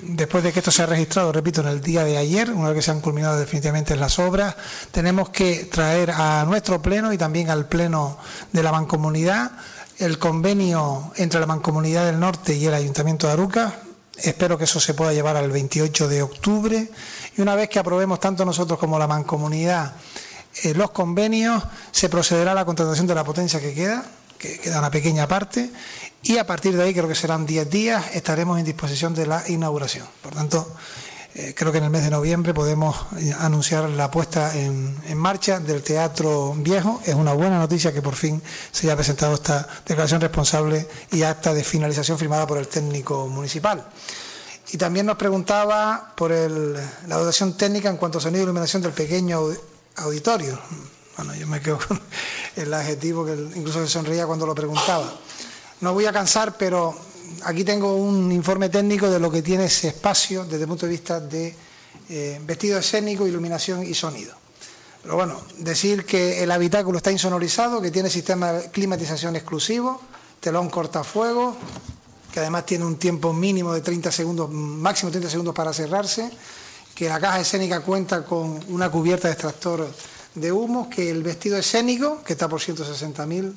después 0.03 0.43
de 0.43 0.53
que 0.53 0.59
esto 0.59 0.71
se 0.71 0.83
ha 0.83 0.85
registrado, 0.85 1.31
repito, 1.31 1.61
en 1.61 1.67
el 1.67 1.81
día 1.81 2.03
de 2.03 2.17
ayer, 2.17 2.51
una 2.51 2.69
vez 2.69 2.77
que 2.77 2.81
se 2.83 2.91
han 2.91 3.01
culminado 3.01 3.37
definitivamente 3.37 3.95
las 3.95 4.19
obras, 4.19 4.55
tenemos 4.91 5.29
que 5.29 5.65
traer 5.71 6.11
a 6.11 6.45
nuestro 6.45 6.81
pleno 6.81 7.11
y 7.11 7.17
también 7.17 7.49
al 7.49 7.67
pleno 7.67 8.17
de 8.53 8.63
la 8.63 8.71
mancomunidad 8.71 9.51
el 9.97 10.17
convenio 10.17 11.11
entre 11.17 11.39
la 11.39 11.45
mancomunidad 11.45 12.05
del 12.05 12.19
norte 12.19 12.55
y 12.55 12.65
el 12.65 12.73
ayuntamiento 12.73 13.27
de 13.27 13.33
Aruca. 13.33 13.73
Espero 14.17 14.57
que 14.57 14.65
eso 14.65 14.79
se 14.79 14.93
pueda 14.93 15.13
llevar 15.13 15.37
al 15.37 15.49
28 15.51 16.07
de 16.07 16.21
octubre 16.21 16.89
y 17.37 17.41
una 17.41 17.55
vez 17.55 17.69
que 17.69 17.79
aprobemos 17.79 18.19
tanto 18.19 18.45
nosotros 18.45 18.77
como 18.77 18.99
la 18.99 19.07
mancomunidad 19.07 19.93
eh, 20.63 20.73
los 20.73 20.91
convenios, 20.91 21.63
se 21.91 22.09
procederá 22.09 22.51
a 22.51 22.55
la 22.55 22.65
contratación 22.65 23.07
de 23.07 23.15
la 23.15 23.23
potencia 23.23 23.59
que 23.61 23.73
queda 23.73 24.03
que 24.37 24.57
queda 24.59 24.79
una 24.79 24.89
pequeña 24.89 25.27
parte, 25.27 25.69
y 26.23 26.37
a 26.39 26.47
partir 26.47 26.75
de 26.75 26.81
ahí, 26.83 26.93
creo 26.95 27.07
que 27.07 27.13
serán 27.13 27.45
10 27.45 27.69
días, 27.69 28.03
estaremos 28.15 28.57
en 28.57 28.65
disposición 28.65 29.13
de 29.13 29.27
la 29.27 29.43
inauguración. 29.47 30.07
Por 30.23 30.33
tanto, 30.33 30.67
eh, 31.33 31.53
creo 31.55 31.71
que 31.71 31.77
en 31.77 31.85
el 31.85 31.89
mes 31.89 32.03
de 32.03 32.09
noviembre 32.09 32.53
podemos 32.53 32.95
eh, 33.17 33.33
anunciar 33.39 33.89
la 33.89 34.11
puesta 34.11 34.53
en, 34.57 34.93
marcha 35.15 35.59
del 35.59 35.81
Teatro 35.81 36.53
Viejo. 36.57 37.01
Es 37.05 37.15
una 37.15 37.31
buena 37.33 37.57
noticia 37.57 37.93
que 37.93 38.01
por 38.01 38.15
fin 38.15 38.41
se 38.71 38.87
haya 38.87 38.95
presentado 38.95 39.35
esta 39.35 39.67
declaración 39.85 40.19
responsable 40.19 40.85
y 41.11 41.23
acta 41.23 41.53
de 41.53 41.63
finalización 41.63 42.17
firmada 42.17 42.45
por 42.45 42.57
el 42.57 42.67
técnico 42.67 43.27
municipal. 43.27 43.85
Y 44.73 44.77
también 44.77 45.05
nos 45.05 45.17
preguntaba 45.17 46.13
por 46.15 46.31
la 46.31 47.17
dotación 47.17 47.55
técnica 47.55 47.89
en 47.89 47.97
cuanto 47.97 48.17
a 48.17 48.21
sonido 48.21 48.41
y 48.41 48.43
iluminación 48.43 48.81
del 48.81 48.91
pequeño 48.91 49.41
auditorio. 49.97 50.59
Bueno, 51.15 51.35
yo 51.35 51.47
me 51.47 51.61
quedo 51.61 51.77
con 51.77 52.01
el 52.57 52.73
adjetivo 52.73 53.25
que 53.25 53.33
incluso 53.55 53.79
se 53.79 53.87
sonreía 53.87 54.25
cuando 54.27 54.45
lo 54.45 54.55
preguntaba. 54.55 55.13
No 55.79 55.93
voy 55.93 56.05
a 56.05 56.11
cansar, 56.11 56.57
pero 56.57 56.95
aquí 57.43 57.63
tengo 57.63 57.95
un 57.95 58.31
informe 58.31 58.69
técnico 58.69 59.09
de 59.09 59.19
lo 59.19 59.31
que 59.31 59.41
tiene 59.41 59.65
ese 59.65 59.89
espacio 59.89 60.43
desde 60.45 60.63
el 60.63 60.67
punto 60.67 60.85
de 60.85 60.91
vista 60.91 61.19
de 61.19 61.55
eh, 62.09 62.39
vestido 62.43 62.79
escénico, 62.79 63.27
iluminación 63.27 63.83
y 63.83 63.93
sonido. 63.93 64.35
Pero 65.01 65.15
bueno, 65.15 65.41
decir 65.57 66.05
que 66.05 66.43
el 66.43 66.51
habitáculo 66.51 66.97
está 66.97 67.11
insonorizado, 67.11 67.81
que 67.81 67.89
tiene 67.89 68.09
sistema 68.09 68.53
de 68.53 68.69
climatización 68.71 69.35
exclusivo, 69.35 69.99
telón 70.39 70.69
cortafuego, 70.69 71.55
que 72.31 72.39
además 72.39 72.65
tiene 72.65 72.85
un 72.85 72.97
tiempo 72.97 73.33
mínimo 73.33 73.73
de 73.73 73.81
30 73.81 74.11
segundos, 74.11 74.49
máximo 74.51 75.09
30 75.11 75.29
segundos 75.29 75.55
para 75.55 75.73
cerrarse, 75.73 76.29
que 76.93 77.09
la 77.09 77.19
caja 77.19 77.39
escénica 77.39 77.79
cuenta 77.81 78.23
con 78.23 78.59
una 78.69 78.89
cubierta 78.91 79.27
de 79.27 79.33
extractor 79.33 79.87
de 80.35 80.51
humos, 80.51 80.87
que 80.87 81.09
el 81.09 81.23
vestido 81.23 81.57
escénico, 81.57 82.21
que 82.23 82.33
está 82.33 82.47
por 82.47 82.59
160.000, 82.61 83.53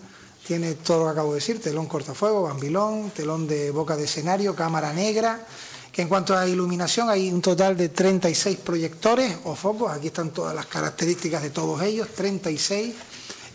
tiene 0.47 0.75
todo 0.75 1.01
lo 1.01 1.05
que 1.07 1.11
acabo 1.13 1.33
de 1.33 1.41
decir, 1.41 1.61
telón 1.61 1.87
cortafuego, 1.87 2.43
bambilón, 2.43 3.11
telón 3.11 3.49
de 3.49 3.71
boca 3.71 3.97
de 3.97 4.05
escenario, 4.05 4.55
cámara 4.55 4.93
negra, 4.93 5.47
que 5.91 6.03
en 6.03 6.09
cuanto 6.09 6.37
a 6.37 6.47
iluminación 6.47 7.09
hay 7.09 7.31
un 7.33 7.41
total 7.41 7.77
de 7.77 7.89
36 7.89 8.59
proyectores 8.59 9.37
o 9.45 9.55
focos, 9.55 9.93
aquí 9.93 10.09
están 10.09 10.31
todas 10.31 10.55
las 10.55 10.67
características 10.67 11.43
de 11.43 11.51
todos 11.51 11.81
ellos, 11.83 12.09
36. 12.15 12.95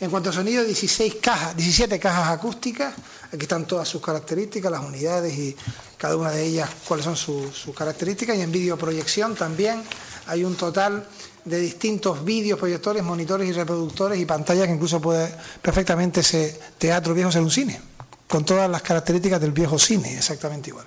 En 0.01 0.09
cuanto 0.09 0.29
a 0.29 0.33
sonido, 0.33 0.63
16 0.63 1.15
cajas, 1.15 1.57
17 1.57 1.99
cajas 1.99 2.29
acústicas, 2.29 2.93
aquí 3.33 3.41
están 3.41 3.67
todas 3.67 3.87
sus 3.87 4.01
características, 4.01 4.71
las 4.71 4.81
unidades 4.81 5.37
y 5.37 5.55
cada 5.97 6.15
una 6.15 6.31
de 6.31 6.45
ellas 6.45 6.69
cuáles 6.87 7.03
son 7.03 7.17
sus, 7.17 7.53
sus 7.53 7.75
características, 7.75 8.37
y 8.37 8.41
en 8.41 8.51
videoproyección 8.51 9.35
también 9.35 9.83
hay 10.29 10.43
un 10.43 10.55
total 10.55 11.07
de 11.43 11.59
distintos 11.59 12.23
vídeos, 12.23 12.59
proyectores, 12.59 13.03
monitores 13.03 13.49
y 13.49 13.53
reproductores 13.53 14.19
y 14.19 14.25
pantallas 14.25 14.67
que 14.67 14.73
incluso 14.73 15.01
puede 15.01 15.33
perfectamente 15.61 16.19
ese 16.21 16.57
teatro 16.77 17.15
viejo 17.15 17.31
ser 17.31 17.41
un 17.41 17.49
cine, 17.49 17.81
con 18.27 18.45
todas 18.45 18.69
las 18.69 18.83
características 18.83 19.41
del 19.41 19.51
viejo 19.51 19.79
cine, 19.79 20.15
exactamente 20.15 20.69
igual. 20.69 20.85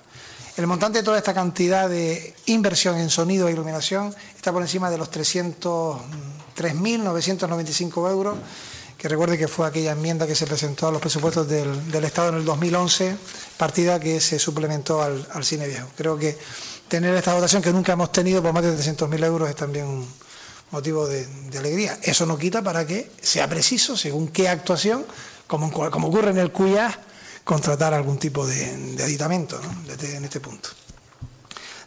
El 0.55 0.67
montante 0.67 0.99
de 0.99 1.03
toda 1.03 1.17
esta 1.17 1.33
cantidad 1.33 1.89
de 1.89 2.33
inversión 2.45 2.95
en 2.97 3.09
sonido 3.09 3.47
e 3.47 3.51
iluminación 3.51 4.13
está 4.35 4.51
por 4.53 4.61
encima 4.61 4.91
de 4.91 4.99
los 4.99 5.09
303.995 5.11 8.11
euros, 8.11 8.37
que 8.97 9.09
recuerde 9.09 9.37
que 9.37 9.47
fue 9.49 9.67
aquella 9.67 9.91
enmienda 9.93 10.27
que 10.27 10.35
se 10.35 10.45
presentó 10.45 10.87
a 10.87 10.91
los 10.91 11.01
presupuestos 11.01 11.47
del, 11.49 12.03
Estado 12.05 12.29
en 12.29 12.35
el 12.35 12.45
2011, 12.45 13.17
partida 13.57 13.99
que 13.99 14.21
se 14.21 14.37
suplementó 14.39 15.01
al, 15.01 15.27
al 15.33 15.43
cine 15.43 15.67
viejo. 15.67 15.87
Creo 15.97 16.17
que 16.17 16.37
tener 16.87 17.15
esta 17.15 17.33
dotación 17.33 17.61
que 17.61 17.71
nunca 17.71 17.93
hemos 17.93 18.11
tenido 18.11 18.41
por 18.41 18.53
más 18.53 18.63
de 18.63 18.75
300.000 18.75 19.23
euros 19.25 19.49
es 19.49 19.55
también 19.55 19.85
un, 19.85 20.07
motivo 20.73 21.07
de, 21.07 21.25
alegría. 21.57 21.97
Eso 22.01 22.25
no 22.25 22.37
quita 22.37 22.61
para 22.61 22.85
que 22.85 23.09
sea 23.21 23.47
preciso, 23.47 23.95
según 23.95 24.27
qué 24.27 24.49
actuación, 24.49 25.05
como, 25.47 25.71
como 25.71 26.07
ocurre 26.07 26.31
en 26.31 26.39
el 26.39 26.51
CUIA, 26.51 26.99
contratar 27.43 27.93
algún 27.93 28.17
tipo 28.17 28.45
de, 28.45 28.97
aditamento 29.01 29.61
este, 29.87 30.17
en 30.17 30.25
este 30.25 30.39
punto. 30.39 30.69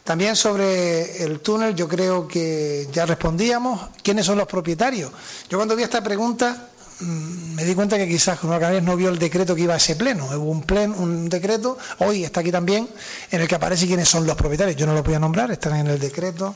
También 0.05 0.37
sobre 0.37 1.21
el 1.23 1.41
túnel, 1.41 1.75
yo 1.75 1.89
creo 1.89 2.29
que 2.29 2.87
ya 2.93 3.05
respondíamos. 3.05 3.89
¿Quiénes 4.01 4.25
son 4.25 4.37
los 4.37 4.47
propietarios? 4.47 5.11
Yo 5.49 5.57
cuando 5.57 5.75
vi 5.75 5.83
esta 5.83 6.01
pregunta 6.01 6.69
me 6.99 7.63
di 7.63 7.75
cuenta 7.75 7.97
que 7.97 8.07
quizás 8.07 8.39
Juan 8.39 8.59
Canarias 8.59 8.83
no 8.83 8.95
vio 8.95 9.09
el 9.09 9.19
decreto 9.19 9.55
que 9.55 9.61
iba 9.61 9.73
a 9.73 9.77
ese 9.77 9.95
pleno. 9.95 10.25
Hubo 10.25 10.51
un, 10.51 10.63
pleno, 10.63 10.95
un 10.97 11.29
decreto, 11.29 11.77
hoy 11.99 12.23
está 12.23 12.39
aquí 12.41 12.51
también, 12.51 12.89
en 13.31 13.41
el 13.41 13.47
que 13.47 13.55
aparece 13.55 13.85
quiénes 13.87 14.09
son 14.09 14.25
los 14.25 14.35
propietarios. 14.35 14.75
Yo 14.77 14.85
no 14.87 14.93
los 14.93 15.03
voy 15.03 15.13
a 15.13 15.19
nombrar, 15.19 15.51
están 15.51 15.75
en 15.75 15.87
el 15.87 15.99
decreto 15.99 16.55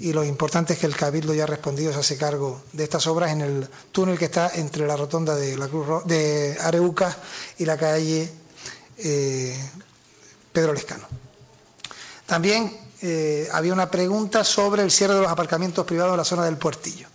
y 0.00 0.12
lo 0.12 0.24
importante 0.24 0.72
es 0.72 0.78
que 0.78 0.86
el 0.86 0.96
Cabildo 0.96 1.34
ya 1.34 1.44
ha 1.44 1.46
respondido, 1.46 1.92
se 1.92 2.00
hace 2.00 2.16
cargo 2.16 2.62
de 2.72 2.84
estas 2.84 3.06
obras 3.06 3.30
en 3.30 3.42
el 3.42 3.68
túnel 3.92 4.18
que 4.18 4.24
está 4.24 4.50
entre 4.54 4.86
la 4.86 4.96
rotonda 4.96 5.36
de 5.36 5.56
la 5.56 5.68
Cruz 5.68 6.04
de 6.06 6.56
Areuca 6.60 7.16
y 7.58 7.64
la 7.64 7.76
calle 7.76 8.30
eh, 8.98 9.56
Pedro 10.52 10.72
Lescano. 10.72 11.06
También 12.26 12.76
eh, 13.02 13.48
había 13.52 13.72
una 13.72 13.90
pregunta 13.90 14.42
sobre 14.44 14.82
el 14.82 14.90
cierre 14.90 15.14
de 15.14 15.20
los 15.20 15.30
aparcamientos 15.30 15.86
privados 15.86 16.12
en 16.12 16.18
la 16.18 16.24
zona 16.24 16.44
del 16.44 16.56
puertillo. 16.56 17.06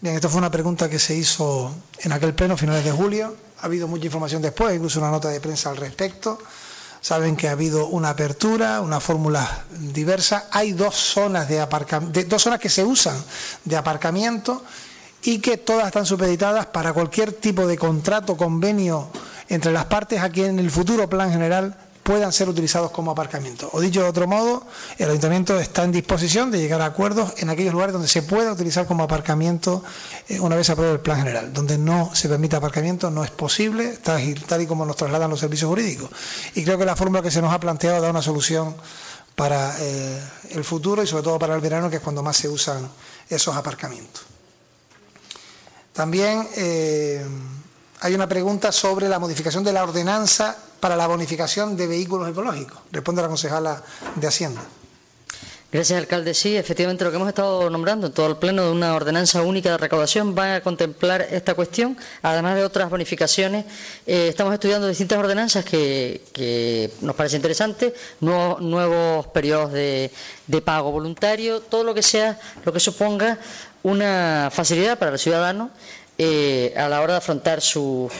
Bien, 0.00 0.14
esto 0.16 0.28
fue 0.28 0.38
una 0.38 0.50
pregunta 0.50 0.90
que 0.90 0.98
se 0.98 1.14
hizo 1.14 1.72
en 2.00 2.12
aquel 2.12 2.34
pleno, 2.34 2.56
finales 2.56 2.84
de 2.84 2.92
julio. 2.92 3.36
Ha 3.60 3.66
habido 3.66 3.88
mucha 3.88 4.06
información 4.06 4.42
después, 4.42 4.74
incluso 4.74 4.98
una 5.00 5.10
nota 5.10 5.28
de 5.28 5.40
prensa 5.40 5.70
al 5.70 5.76
respecto 5.76 6.38
saben 7.04 7.36
que 7.36 7.48
ha 7.48 7.52
habido 7.52 7.88
una 7.88 8.08
apertura, 8.08 8.80
una 8.80 8.98
fórmula 8.98 9.66
diversa. 9.78 10.48
Hay 10.50 10.72
dos 10.72 10.94
zonas 10.94 11.50
de 11.50 11.60
aparcamiento, 11.60 12.24
dos 12.24 12.42
zonas 12.42 12.58
que 12.58 12.70
se 12.70 12.82
usan 12.82 13.14
de 13.66 13.76
aparcamiento 13.76 14.64
y 15.22 15.40
que 15.40 15.58
todas 15.58 15.84
están 15.86 16.06
supeditadas 16.06 16.64
para 16.64 16.94
cualquier 16.94 17.34
tipo 17.34 17.66
de 17.66 17.76
contrato, 17.76 18.38
convenio 18.38 19.10
entre 19.50 19.70
las 19.70 19.84
partes 19.84 20.22
aquí 20.22 20.44
en 20.44 20.58
el 20.58 20.70
futuro 20.70 21.06
plan 21.06 21.30
general 21.30 21.76
puedan 22.04 22.32
ser 22.32 22.48
utilizados 22.48 22.90
como 22.92 23.10
aparcamiento. 23.10 23.68
O 23.72 23.80
dicho 23.80 24.02
de 24.02 24.08
otro 24.08 24.28
modo, 24.28 24.62
el 24.98 25.08
ayuntamiento 25.08 25.58
está 25.58 25.82
en 25.84 25.90
disposición 25.92 26.50
de 26.50 26.58
llegar 26.60 26.80
a 26.82 26.84
acuerdos 26.86 27.32
en 27.38 27.48
aquellos 27.48 27.72
lugares 27.72 27.94
donde 27.94 28.08
se 28.08 28.22
pueda 28.22 28.52
utilizar 28.52 28.86
como 28.86 29.02
aparcamiento 29.02 29.82
eh, 30.28 30.38
una 30.38 30.54
vez 30.54 30.68
apruebe 30.70 30.92
el 30.92 31.00
plan 31.00 31.18
general. 31.18 31.52
Donde 31.52 31.78
no 31.78 32.14
se 32.14 32.28
permita 32.28 32.58
aparcamiento 32.58 33.10
no 33.10 33.24
es 33.24 33.30
posible, 33.30 33.96
tal 34.02 34.60
y, 34.60 34.66
como 34.66 34.84
nos 34.84 34.96
trasladan 34.96 35.30
los 35.30 35.40
servicios 35.40 35.68
jurídicos. 35.68 36.10
Y 36.54 36.62
creo 36.62 36.76
que 36.78 36.84
la 36.84 36.94
fórmula 36.94 37.22
que 37.22 37.30
se 37.30 37.40
nos 37.40 37.52
ha 37.52 37.58
planteado 37.58 38.02
da 38.02 38.10
una 38.10 38.22
solución 38.22 38.76
para 39.34 39.74
eh, 39.80 40.22
el 40.50 40.62
futuro 40.62 41.02
y 41.02 41.06
sobre 41.06 41.24
todo 41.24 41.38
para 41.38 41.54
el 41.54 41.60
verano, 41.62 41.88
que 41.88 41.96
es 41.96 42.02
cuando 42.02 42.22
más 42.22 42.36
se 42.36 42.48
usan 42.50 42.86
esos 43.30 43.56
aparcamientos. 43.56 44.22
También 45.94 46.46
eh, 46.56 47.24
hay 48.00 48.14
una 48.14 48.28
pregunta 48.28 48.72
sobre 48.72 49.08
la 49.08 49.18
modificación 49.18 49.64
de 49.64 49.72
la 49.72 49.82
ordenanza 49.84 50.54
para 50.84 50.96
la 50.96 51.06
bonificación 51.06 51.78
de 51.78 51.86
vehículos 51.86 52.28
ecológicos. 52.28 52.76
Responde 52.92 53.22
la 53.22 53.28
concejala 53.28 53.82
de 54.16 54.26
Hacienda. 54.26 54.60
Gracias, 55.72 55.98
alcalde. 55.98 56.34
Sí, 56.34 56.58
efectivamente, 56.58 57.04
lo 57.04 57.10
que 57.10 57.16
hemos 57.16 57.28
estado 57.28 57.70
nombrando 57.70 58.08
en 58.08 58.12
todo 58.12 58.26
el 58.26 58.36
pleno 58.36 58.64
de 58.66 58.70
una 58.70 58.94
ordenanza 58.94 59.40
única 59.40 59.70
de 59.70 59.78
recaudación 59.78 60.36
va 60.36 60.56
a 60.56 60.60
contemplar 60.60 61.22
esta 61.30 61.54
cuestión, 61.54 61.96
además 62.20 62.56
de 62.56 62.64
otras 62.64 62.90
bonificaciones. 62.90 63.64
Eh, 64.06 64.28
estamos 64.28 64.52
estudiando 64.52 64.86
distintas 64.86 65.18
ordenanzas 65.18 65.64
que, 65.64 66.90
nos 67.00 67.16
parece 67.16 67.36
interesante, 67.36 67.94
nuevos, 68.20 68.60
nuevos 68.60 69.26
periodos 69.28 69.72
de, 69.72 70.10
de, 70.48 70.60
pago 70.60 70.92
voluntario, 70.92 71.60
todo 71.62 71.82
lo 71.82 71.94
que 71.94 72.02
sea, 72.02 72.38
lo 72.62 72.74
que 72.74 72.80
suponga 72.80 73.38
una 73.84 74.50
facilidad 74.52 74.98
para 74.98 75.12
el 75.12 75.18
ciudadano 75.18 75.70
eh, 76.18 76.72
a 76.76 76.88
la 76.88 77.00
hora 77.00 77.14
de 77.14 77.18
afrontar 77.18 77.60
sus 77.60 78.10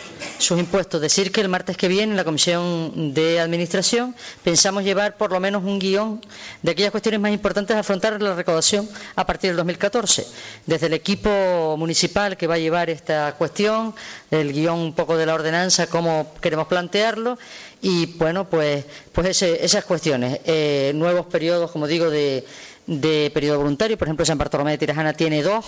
impuestos. 0.50 1.00
Decir 1.00 1.30
que 1.30 1.40
el 1.40 1.48
martes 1.48 1.76
que 1.76 1.88
viene 1.88 2.12
en 2.12 2.16
la 2.16 2.24
Comisión 2.24 3.14
de 3.14 3.38
Administración 3.40 4.14
pensamos 4.42 4.84
llevar 4.84 5.16
por 5.16 5.30
lo 5.32 5.40
menos 5.40 5.62
un 5.64 5.78
guion 5.78 6.20
de 6.62 6.72
aquellas 6.72 6.90
cuestiones 6.90 7.20
más 7.20 7.32
importantes 7.32 7.76
a 7.76 7.80
afrontar 7.80 8.20
la 8.20 8.34
recaudación 8.34 8.88
a 9.16 9.26
partir 9.26 9.50
del 9.50 9.56
2014. 9.58 10.26
Desde 10.66 10.86
el 10.86 10.94
equipo 10.94 11.76
municipal 11.78 12.36
que 12.36 12.46
va 12.46 12.54
a 12.54 12.58
llevar 12.58 12.90
esta 12.90 13.34
cuestión, 13.38 13.94
el 14.30 14.52
guion 14.52 14.78
un 14.78 14.94
poco 14.94 15.16
de 15.16 15.26
la 15.26 15.34
ordenanza, 15.34 15.86
cómo 15.86 16.32
queremos 16.40 16.66
plantearlo 16.66 17.38
y 17.80 18.06
bueno, 18.16 18.48
pues, 18.48 18.84
pues 19.12 19.42
esas 19.42 19.84
cuestiones. 19.84 20.40
Eh, 20.46 20.92
nuevos 20.94 21.26
periodos, 21.26 21.70
como 21.70 21.86
digo, 21.86 22.08
de 22.10 22.44
de 22.86 23.30
periodo 23.32 23.58
voluntario. 23.58 23.98
Por 23.98 24.08
ejemplo, 24.08 24.26
San 24.26 24.38
Bartolomé 24.38 24.72
de 24.72 24.78
Tirajana 24.78 25.12
tiene 25.12 25.42
dos, 25.42 25.64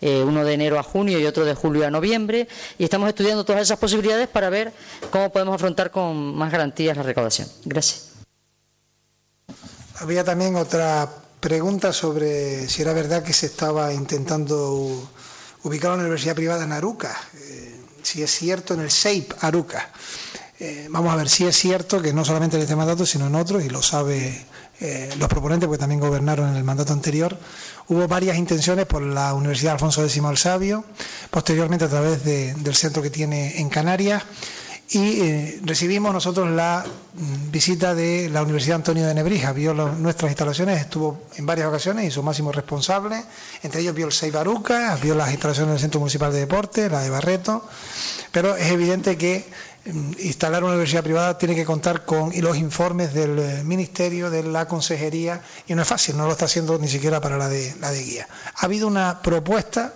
eh, 0.00 0.22
uno 0.22 0.44
de 0.44 0.54
enero 0.54 0.78
a 0.78 0.82
junio 0.82 1.18
y 1.18 1.26
otro 1.26 1.44
de 1.44 1.54
julio 1.54 1.86
a 1.86 1.90
noviembre, 1.90 2.48
y 2.78 2.84
estamos 2.84 3.08
estudiando 3.08 3.44
todas 3.44 3.62
esas 3.62 3.78
posibilidades 3.78 4.28
para 4.28 4.50
ver 4.50 4.72
cómo 5.10 5.30
podemos 5.32 5.54
afrontar 5.54 5.90
con 5.90 6.34
más 6.34 6.52
garantías 6.52 6.96
la 6.96 7.02
recaudación. 7.02 7.48
Gracias. 7.64 8.10
Había 9.98 10.24
también 10.24 10.56
otra 10.56 11.08
pregunta 11.40 11.92
sobre 11.92 12.68
si 12.68 12.82
era 12.82 12.92
verdad 12.92 13.22
que 13.22 13.32
se 13.32 13.46
estaba 13.46 13.92
intentando 13.92 15.08
ubicar 15.62 15.92
una 15.92 16.02
universidad 16.02 16.34
privada 16.34 16.64
en 16.64 16.72
Aruca, 16.72 17.14
eh, 17.34 17.80
si 18.02 18.22
es 18.22 18.30
cierto 18.30 18.74
en 18.74 18.80
el 18.80 18.90
SEIP 18.90 19.32
Aruca. 19.40 19.90
Eh, 20.58 20.88
vamos 20.90 21.12
a 21.12 21.16
ver 21.16 21.28
si 21.28 21.46
es 21.46 21.56
cierto 21.56 22.02
que 22.02 22.12
no 22.12 22.24
solamente 22.24 22.56
en 22.56 22.62
este 22.62 22.76
mandato, 22.76 23.06
sino 23.06 23.26
en 23.26 23.34
otros, 23.34 23.64
y 23.64 23.70
lo 23.70 23.82
sabe 23.82 24.44
eh, 24.80 25.10
los 25.18 25.28
proponentes, 25.28 25.66
porque 25.66 25.78
también 25.78 26.00
gobernaron 26.00 26.48
en 26.50 26.56
el 26.56 26.64
mandato 26.64 26.92
anterior, 26.92 27.36
hubo 27.88 28.08
varias 28.08 28.36
intenciones 28.36 28.86
por 28.86 29.02
la 29.02 29.34
Universidad 29.34 29.74
Alfonso 29.74 30.02
X 30.02 30.16
el 30.16 30.36
Sabio, 30.38 30.84
posteriormente 31.30 31.84
a 31.84 31.88
través 31.88 32.24
del 32.24 32.74
centro 32.74 33.02
que 33.02 33.10
tiene 33.10 33.60
en 33.60 33.68
Canarias, 33.68 34.22
y 34.92 35.20
eh, 35.20 35.60
recibimos 35.62 36.12
nosotros 36.12 36.50
la 36.50 36.84
mm, 37.14 37.50
visita 37.52 37.94
de 37.94 38.28
la 38.28 38.42
Universidad 38.42 38.76
Antonio 38.76 39.06
de 39.06 39.14
Nebrija, 39.14 39.52
vio 39.52 39.72
nuestras 39.72 40.30
instalaciones, 40.32 40.80
estuvo 40.80 41.22
en 41.36 41.46
varias 41.46 41.68
ocasiones 41.68 42.06
y 42.06 42.10
su 42.10 42.22
máximo 42.24 42.50
responsable, 42.50 43.22
entre 43.62 43.82
ellos 43.82 43.94
vio 43.94 44.06
el 44.06 44.12
Seibaruca, 44.12 44.74
Baruca, 44.74 45.02
vio 45.02 45.14
las 45.14 45.30
instalaciones 45.30 45.74
del 45.74 45.80
Centro 45.80 46.00
Municipal 46.00 46.32
de 46.32 46.40
Deporte, 46.40 46.90
la 46.90 47.02
de 47.02 47.10
Barreto, 47.10 47.64
pero 48.32 48.56
es 48.56 48.72
evidente 48.72 49.16
que 49.16 49.44
instalar 49.86 50.62
una 50.62 50.72
universidad 50.72 51.02
privada 51.02 51.38
tiene 51.38 51.54
que 51.54 51.64
contar 51.64 52.04
con 52.04 52.32
los 52.40 52.56
informes 52.56 53.14
del 53.14 53.38
eh, 53.38 53.62
Ministerio, 53.64 54.30
de 54.30 54.42
la 54.42 54.68
Consejería, 54.68 55.40
y 55.66 55.74
no 55.74 55.82
es 55.82 55.88
fácil, 55.88 56.16
no 56.16 56.26
lo 56.26 56.32
está 56.32 56.44
haciendo 56.44 56.78
ni 56.78 56.88
siquiera 56.88 57.20
para 57.20 57.38
la 57.38 57.48
de, 57.48 57.74
la 57.80 57.90
de 57.90 58.02
guía. 58.02 58.28
Ha 58.56 58.66
habido 58.66 58.86
una 58.86 59.22
propuesta 59.22 59.94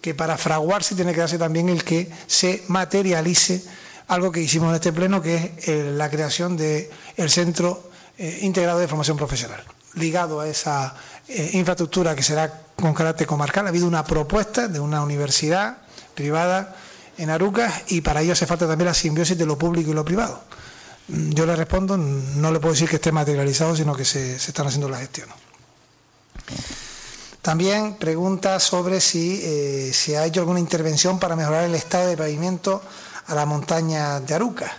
que 0.00 0.14
para 0.14 0.36
fraguarse 0.36 0.94
tiene 0.94 1.14
que 1.14 1.20
darse 1.20 1.38
también 1.38 1.68
el 1.70 1.82
que 1.84 2.10
se 2.26 2.62
materialice 2.68 3.62
algo 4.08 4.30
que 4.30 4.40
hicimos 4.40 4.68
en 4.68 4.74
este 4.74 4.92
pleno, 4.92 5.22
que 5.22 5.36
es 5.36 5.68
eh, 5.68 5.90
la 5.94 6.10
creación 6.10 6.58
del 6.58 6.90
Centro 7.28 7.90
eh, 8.18 8.40
Integrado 8.42 8.78
de 8.78 8.88
Formación 8.88 9.16
Profesional. 9.16 9.62
Ligado 9.94 10.40
a 10.40 10.48
esa 10.48 10.94
infraestructura 11.52 12.14
que 12.14 12.22
será 12.22 12.52
con 12.76 12.92
carácter 12.92 13.26
comarcal, 13.26 13.64
ha 13.64 13.70
habido 13.70 13.86
una 13.86 14.04
propuesta 14.04 14.68
de 14.68 14.78
una 14.80 15.02
universidad 15.02 15.78
privada 16.14 16.74
en 17.18 17.30
Arucas 17.30 17.84
y 17.88 18.00
para 18.00 18.22
ello 18.22 18.32
hace 18.32 18.46
falta 18.46 18.66
también 18.66 18.86
la 18.86 18.94
simbiosis 18.94 19.36
de 19.38 19.46
lo 19.46 19.58
público 19.58 19.90
y 19.90 19.94
lo 19.94 20.04
privado. 20.04 20.40
Mm, 21.08 21.30
yo 21.32 21.46
le 21.46 21.56
respondo, 21.56 21.96
no 21.96 22.52
le 22.52 22.60
puedo 22.60 22.72
decir 22.74 22.88
que 22.88 22.96
esté 22.96 23.12
materializado, 23.12 23.76
sino 23.76 23.94
que 23.94 24.04
se, 24.04 24.36
están 24.36 24.66
haciendo 24.66 24.88
las 24.88 25.00
gestiones. 25.00 25.34
También 27.42 27.96
pregunta 27.96 28.58
sobre 28.58 29.00
si 29.00 29.40
eh, 29.42 29.90
se 29.92 30.16
ha 30.16 30.24
hecho 30.24 30.40
alguna 30.40 30.60
intervención 30.60 31.18
para 31.18 31.36
mejorar 31.36 31.64
el 31.64 31.74
estado 31.74 32.08
de 32.08 32.16
pavimento 32.16 32.82
a 33.26 33.34
la 33.34 33.44
montaña 33.44 34.20
de 34.20 34.34
Arucas. 34.34 34.72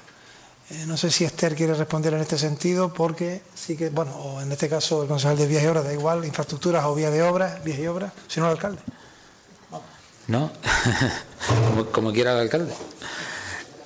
Eh, 0.71 0.85
no 0.87 0.97
sé 0.97 1.11
si 1.11 1.25
Esther 1.25 1.55
quiere 1.55 1.75
responder 1.75 2.15
en 2.15 2.21
este 2.21 2.39
sentido, 2.39 2.91
porque 2.91 3.43
sí 3.53 3.77
que, 3.77 3.89
bueno, 3.89 4.15
o 4.15 4.41
en 4.41 4.51
este 4.51 4.67
caso 4.67 5.03
el 5.03 5.07
concejal 5.07 5.37
de 5.37 5.45
vías 5.45 5.63
y 5.63 5.67
obras, 5.67 5.83
da 5.83 5.93
igual, 5.93 6.25
infraestructuras 6.25 6.85
o 6.85 6.95
vías 6.95 7.13
de 7.13 7.21
obras, 7.21 7.63
vías 7.63 7.77
y 7.77 7.85
obras, 7.85 8.11
sino 8.27 8.47
el 8.47 8.53
alcalde. 8.53 8.81
¿No? 10.27 10.51
como, 11.91 12.13
quiera 12.13 12.33
el 12.33 12.39
alcalde. 12.39 12.73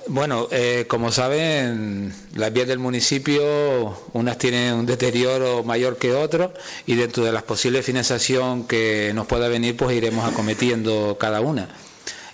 Bueno, 0.08 0.48
eh, 0.50 0.86
como 0.88 1.12
saben, 1.12 2.14
las 2.34 2.52
vías 2.52 2.68
del 2.68 2.80
municipio, 2.80 3.96
unas 4.14 4.38
tienen 4.40 4.74
un 4.74 4.86
deterioro 4.88 5.64
mayor 5.64 5.98
que 5.98 6.14
otros 6.14 6.52
y 6.88 6.96
dentro 6.96 7.24
de 7.24 7.32
las 7.32 7.44
posibles 7.44 7.86
financiación 7.86 8.66
que 8.66 9.12
nos 9.14 9.28
pueda 9.28 9.48
venir, 9.50 9.78
pues 9.78 9.96
iremos 9.96 10.26
acometiendo 10.26 11.18
cada 11.20 11.42
una. 11.42 11.70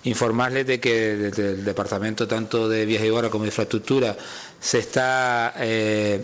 Informarles 0.05 0.67
de 0.67 0.79
que 0.79 1.15
desde 1.17 1.49
el 1.49 1.65
Departamento 1.65 2.27
tanto 2.27 2.69
de 2.69 2.85
Vías 2.85 3.03
y 3.03 3.09
Obras 3.09 3.31
como 3.31 3.43
de 3.43 3.49
Infraestructura 3.49 4.15
se 4.61 4.79
está 4.79 5.53
eh, 5.57 6.23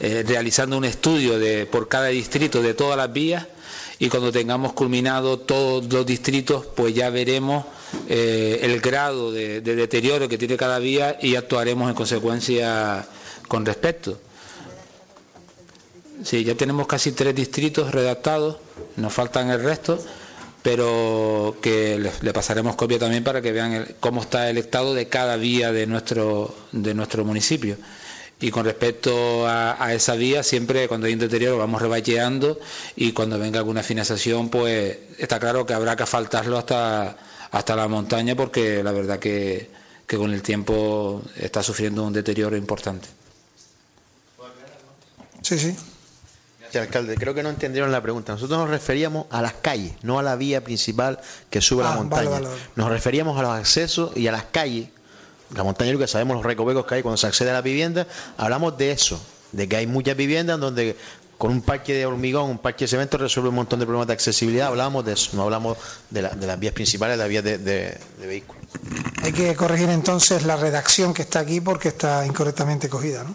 eh, 0.00 0.24
realizando 0.26 0.76
un 0.76 0.86
estudio 0.86 1.38
de, 1.38 1.66
por 1.66 1.86
cada 1.86 2.08
distrito 2.08 2.62
de 2.62 2.74
todas 2.74 2.96
las 2.96 3.12
vías 3.12 3.46
y 4.00 4.08
cuando 4.08 4.32
tengamos 4.32 4.72
culminado 4.72 5.38
todos 5.38 5.84
los 5.92 6.06
distritos, 6.06 6.64
pues 6.74 6.94
ya 6.94 7.10
veremos 7.10 7.66
eh, 8.08 8.58
el 8.62 8.80
grado 8.80 9.30
de, 9.30 9.60
deterioro 9.60 10.26
que 10.26 10.38
tiene 10.38 10.56
cada 10.56 10.78
vía 10.78 11.18
y 11.20 11.36
actuaremos 11.36 11.86
en 11.90 11.94
consecuencia 11.94 13.06
con 13.46 13.66
respecto. 13.66 14.18
Sí, 16.24 16.44
ya 16.44 16.54
tenemos 16.54 16.86
casi 16.86 17.12
tres 17.12 17.34
distritos 17.34 17.92
redactados, 17.92 18.56
nos 18.96 19.12
faltan 19.12 19.50
el 19.50 19.62
resto, 19.62 20.02
pero 20.62 21.58
que 21.60 21.98
le, 22.22 22.32
pasaremos 22.32 22.76
copia 22.76 22.98
también 22.98 23.22
para 23.22 23.42
que 23.42 23.52
vean 23.52 23.86
cómo 24.00 24.22
está 24.22 24.48
el 24.48 24.56
estado 24.56 24.94
de 24.94 25.08
cada 25.08 25.36
vía 25.36 25.72
de 25.72 25.86
nuestro, 25.86 26.54
de 26.72 26.94
nuestro 26.94 27.26
municipio 27.26 27.76
y 28.40 28.50
con 28.50 28.64
respecto 28.64 29.46
a, 29.46 29.92
esa 29.92 30.14
vía, 30.14 30.42
siempre 30.42 30.88
cuando 30.88 31.06
hay 31.06 31.12
un 31.12 31.18
deterioro 31.18 31.58
vamos 31.58 31.82
rebacheando 31.82 32.58
y 32.96 33.12
cuando 33.12 33.38
venga 33.38 33.58
alguna 33.58 33.82
financiación, 33.82 34.48
pues 34.48 34.96
está 35.18 35.38
claro 35.38 35.66
que 35.66 35.74
habrá 35.74 35.94
que 35.94 36.04
asfaltarlo 36.04 36.56
hasta, 36.56 37.18
hasta 37.50 37.76
la 37.76 37.86
montaña 37.86 38.34
porque 38.34 38.82
la 38.82 38.92
verdad 38.92 39.18
que, 39.18 39.68
con 40.08 40.32
el 40.32 40.42
tiempo 40.42 41.22
está 41.36 41.62
sufriendo 41.62 42.02
un 42.04 42.12
deterioro 42.12 42.56
importante. 42.56 43.06
Sí, 45.42 45.58
sí. 45.58 45.76
Gracias, 46.60 46.86
alcalde. 46.86 47.16
Creo 47.16 47.34
que 47.34 47.42
no 47.42 47.50
entendieron 47.50 47.92
la 47.92 48.02
pregunta. 48.02 48.32
Nosotros 48.32 48.58
nos 48.58 48.70
referíamos 48.70 49.26
a 49.30 49.42
las 49.42 49.54
calles, 49.54 49.92
no 50.02 50.18
a 50.18 50.22
la 50.22 50.36
vía 50.36 50.64
principal 50.64 51.20
que 51.50 51.60
sube 51.60 51.82
a 51.82 51.88
la 51.88 51.92
ah, 51.92 51.96
montaña. 51.96 52.40
Nos 52.74 52.88
referíamos 52.88 53.38
a 53.38 53.42
los 53.42 53.52
accesos 53.52 54.16
y 54.16 54.26
a 54.26 54.32
las 54.32 54.44
calles 54.44 54.88
la 55.54 55.64
montaña 55.64 55.96
que 55.96 56.06
sabemos 56.06 56.36
los 56.36 56.44
recovecos 56.44 56.86
que 56.86 56.96
hay 56.96 57.02
cuando 57.02 57.16
se 57.16 57.26
accede 57.26 57.50
a 57.50 57.54
la 57.54 57.62
vivienda, 57.62 58.06
hablamos 58.36 58.76
de 58.78 58.92
eso, 58.92 59.20
de 59.52 59.68
que 59.68 59.76
hay 59.76 59.86
muchas 59.86 60.16
viviendas 60.16 60.60
donde 60.60 60.96
con 61.40 61.52
un 61.52 61.62
parque 61.62 61.94
de 61.94 62.04
hormigón, 62.04 62.50
un 62.50 62.58
parque 62.58 62.84
de 62.84 62.88
cemento 62.88 63.16
resuelve 63.16 63.48
un 63.48 63.54
montón 63.54 63.80
de 63.80 63.86
problemas 63.86 64.06
de 64.08 64.12
accesibilidad, 64.12 64.68
hablamos 64.68 65.06
de 65.06 65.14
eso, 65.14 65.30
no 65.34 65.44
hablamos 65.44 65.78
de, 66.10 66.20
las 66.20 66.60
vías 66.60 66.74
principales, 66.74 67.16
de 67.16 67.18
las 67.18 67.28
vías 67.30 67.42
de, 67.42 67.98
vehículos. 68.18 68.62
Hay 69.22 69.32
que 69.32 69.56
corregir 69.56 69.88
entonces 69.88 70.44
la 70.44 70.56
redacción 70.56 71.14
que 71.14 71.22
está 71.22 71.40
aquí 71.40 71.62
porque 71.62 71.88
está 71.88 72.26
incorrectamente 72.26 72.90
cogida. 72.90 73.24
¿no? 73.24 73.34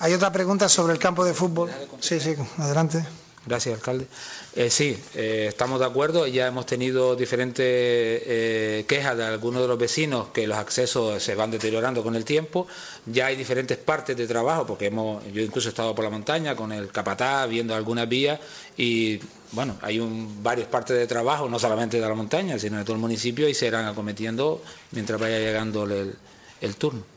Hay 0.00 0.12
otra 0.12 0.32
pregunta 0.32 0.68
sobre 0.68 0.92
el 0.92 0.98
campo 0.98 1.24
de 1.24 1.34
fútbol. 1.34 1.70
Sí, 2.00 2.18
sí, 2.18 2.34
adelante. 2.58 3.04
Gracias, 3.46 3.76
alcalde. 3.76 4.08
Eh, 4.56 4.70
sí, 4.70 4.98
eh, 5.14 5.46
estamos 5.48 5.78
de 5.78 5.86
acuerdo. 5.86 6.26
Ya 6.26 6.48
hemos 6.48 6.66
tenido 6.66 7.14
diferentes 7.14 7.64
eh, 7.64 8.84
quejas 8.88 9.16
de 9.16 9.24
algunos 9.24 9.62
de 9.62 9.68
los 9.68 9.78
vecinos 9.78 10.28
que 10.34 10.48
los 10.48 10.58
accesos 10.58 11.22
se 11.22 11.36
van 11.36 11.52
deteriorando 11.52 12.02
con 12.02 12.16
el 12.16 12.24
tiempo. 12.24 12.66
Ya 13.06 13.26
hay 13.26 13.36
diferentes 13.36 13.78
partes 13.78 14.16
de 14.16 14.26
trabajo, 14.26 14.66
porque 14.66 14.86
hemos, 14.86 15.24
yo 15.32 15.42
incluso 15.42 15.68
he 15.68 15.70
estado 15.70 15.94
por 15.94 16.04
la 16.04 16.10
montaña 16.10 16.56
con 16.56 16.72
el 16.72 16.90
capatá 16.90 17.46
viendo 17.46 17.72
algunas 17.72 18.08
vías 18.08 18.40
y 18.76 19.20
bueno, 19.52 19.78
hay 19.80 20.00
varias 20.42 20.66
partes 20.66 20.96
de 20.96 21.06
trabajo, 21.06 21.48
no 21.48 21.60
solamente 21.60 22.00
de 22.00 22.08
la 22.08 22.14
montaña, 22.14 22.58
sino 22.58 22.78
de 22.78 22.84
todo 22.84 22.94
el 22.94 23.00
municipio 23.00 23.48
y 23.48 23.54
se 23.54 23.68
irán 23.68 23.86
acometiendo 23.86 24.60
mientras 24.90 25.20
vaya 25.20 25.38
llegando 25.38 25.84
el, 25.84 26.76
turno. 26.76 27.15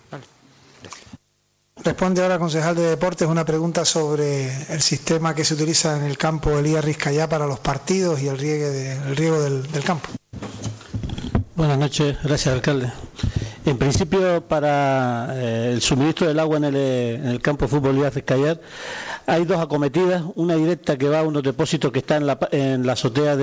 Responde 1.84 2.22
ahora, 2.22 2.39
concejal 2.39 2.76
de 2.76 2.84
Deportes, 2.84 3.28
una 3.28 3.46
pregunta 3.46 3.86
sobre 3.86 4.52
el 4.74 4.82
sistema 4.82 5.34
que 5.34 5.46
se 5.46 5.54
utiliza 5.54 5.96
en 5.96 6.04
el 6.04 6.18
campo 6.18 6.60
Elías 6.60 6.84
Rizcayá 6.84 7.30
para 7.30 7.48
los 7.48 7.60
partidos 7.60 8.22
y 8.22 8.28
el, 8.28 8.38
riego 8.38 8.70
del, 9.42 9.84
campo. 9.86 10.10
Buenas 11.56 11.78
noches, 11.78 12.18
gracias, 12.22 12.54
alcalde. 12.54 12.92
En 13.65 13.78
principio, 13.78 14.42
para 14.46 15.30
eh, 15.36 15.72
el 15.74 15.82
suministro 15.82 16.28
del 16.28 16.39
agua 16.39 16.58
en 16.58 16.65
el, 16.65 17.42
campo 17.42 17.65
de 17.65 17.70
fútbol 17.70 17.96
Elías 17.96 18.13
Rizcayá 18.13 18.60
hay 19.26 19.46
dos 19.46 19.60
acometidas, 19.60 20.24
una 20.36 20.56
directa 20.56 20.98
que 20.98 21.08
va 21.08 21.20
a 21.20 21.24
unos 21.24 21.44
depósitos 21.44 21.92
que 21.92 22.00
están 22.00 22.28
en 22.52 22.86
la, 22.86 22.94
azotea 22.94 23.38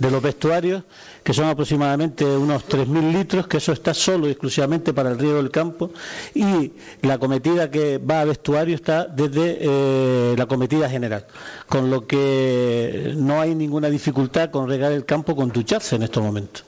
de 0.00 0.10
los 0.10 0.22
vestuarios, 0.22 0.82
que 1.22 1.32
son 1.32 1.46
aproximadamente 1.46 2.24
unos 2.24 2.66
3.000 2.66 3.12
litros, 3.12 3.46
que 3.46 3.58
eso 3.58 3.72
está 3.72 3.94
solo 3.94 4.26
y 4.26 4.30
exclusivamente 4.30 4.92
para 4.92 5.10
el 5.10 5.18
riego 5.18 5.36
del 5.36 5.50
campo, 5.50 5.92
y 6.34 6.72
la 7.02 7.18
cometida 7.18 7.70
que 7.70 7.98
va 7.98 8.22
a 8.22 8.24
vestuario 8.24 8.74
está 8.74 9.04
desde 9.04 9.58
eh, 9.60 10.34
la 10.36 10.46
cometida 10.46 10.88
general, 10.88 11.26
con 11.68 11.90
lo 11.90 12.06
que 12.06 13.12
no 13.16 13.40
hay 13.40 13.54
ninguna 13.54 13.90
dificultad 13.90 14.50
con 14.50 14.68
regar 14.68 14.92
el 14.92 15.04
campo 15.04 15.36
con 15.36 15.50
ducharse 15.50 15.96
en 15.96 16.02
estos 16.02 16.22
momentos. 16.22 16.64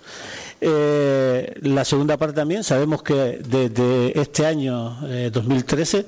Eh, 0.65 1.55
la 1.63 1.85
segunda 1.85 2.19
parte 2.19 2.37
también, 2.37 2.63
sabemos 2.63 3.03
que 3.03 3.41
desde 3.45 4.21
este 4.21 4.47
año 4.47 4.97
2013, 5.33 5.99
eh, 5.99 6.07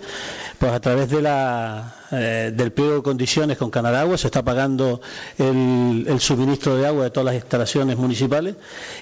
pues 0.59 0.73
a 0.73 0.79
través 0.79 1.09
de 1.11 1.23
la 1.23 2.04
eh, 2.11 2.53
del 2.55 2.73
pliego 2.73 2.97
de 2.97 3.03
condiciones 3.03 3.57
con 3.57 3.71
Canadagua, 3.71 4.19
se 4.19 4.27
está 4.27 4.43
pagando 4.45 5.01
el, 5.39 6.07
suministro 6.21 6.77
de 6.77 6.87
agua 6.87 7.05
de 7.05 7.11
todas 7.11 7.27
las 7.27 7.35
instalaciones 7.35 7.97
municipales 7.97 8.57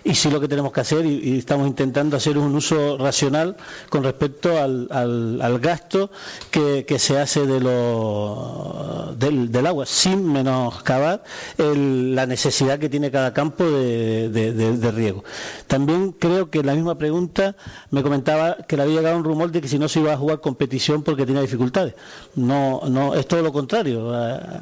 y 0.04 0.14
sí 0.14 0.30
lo 0.30 0.40
que 0.40 0.48
tenemos 0.48 0.72
que 0.72 0.80
hacer 0.80 1.04
y, 1.06 1.38
estamos 1.38 1.66
intentando 1.66 2.16
hacer 2.16 2.38
un 2.38 2.54
uso 2.54 2.96
racional 2.98 3.56
con 3.90 4.04
respecto 4.04 4.60
al, 4.60 4.88
al, 4.90 5.58
gasto 5.58 6.10
que, 6.50 6.84
se 6.98 7.18
hace 7.18 7.46
de 7.46 7.60
lo, 7.60 9.14
del, 9.18 9.66
agua, 9.66 9.86
sin 9.86 10.30
menoscabar 10.32 11.22
la 11.58 12.26
necesidad 12.26 12.78
que 12.78 12.88
tiene 12.88 13.10
cada 13.10 13.32
campo 13.32 13.64
de, 13.64 14.28
de, 14.30 14.90
riego. 14.92 15.24
También 15.66 16.12
creo 16.12 16.50
que 16.50 16.62
la 16.62 16.74
misma 16.74 16.96
pregunta 16.98 17.56
me 17.90 18.02
comentaba 18.02 18.56
que 18.68 18.76
le 18.76 18.82
había 18.84 18.96
llegado 18.96 19.16
un 19.16 19.24
rumor 19.24 19.50
de 19.50 19.60
que 19.60 19.68
si 19.68 19.78
no 19.78 19.88
se 19.88 20.00
iba 20.00 20.12
a 20.12 20.16
jugar 20.16 20.40
competición 20.40 21.02
porque 21.02 21.26
tenía 21.26 21.42
dificultades. 21.42 21.94
No, 22.34 22.80
no, 22.92 23.14
es 23.14 23.26
todo 23.26 23.42
lo 23.42 23.52
contrario. 23.52 24.12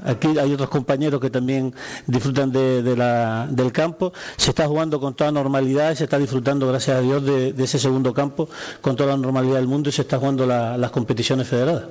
Aquí 0.04 0.38
hay 0.38 0.52
otros 0.52 0.70
compañeros 0.70 1.20
que 1.20 1.30
también 1.30 1.74
disfrutan 2.06 2.50
de, 2.52 2.82
del 2.82 3.72
campo. 3.72 4.12
Se 4.36 4.50
está 4.50 4.66
jugando 4.66 5.00
con 5.00 5.14
toda 5.14 5.30
normalidad 5.32 5.92
y 5.92 5.96
se 5.96 6.04
está 6.04 6.18
disfrutando, 6.18 6.66
gracias 6.68 6.96
a 6.96 7.00
Dios, 7.00 7.24
de, 7.24 7.54
ese 7.58 7.78
segundo 7.78 8.14
campo 8.14 8.48
con 8.80 8.96
toda 8.96 9.10
la 9.10 9.16
normalidad 9.16 9.56
del 9.56 9.66
mundo 9.66 9.90
y 9.90 9.92
se 9.92 10.02
está 10.02 10.18
jugando 10.18 10.46
las 10.46 10.90
competiciones 10.90 11.48
federadas. 11.48 11.84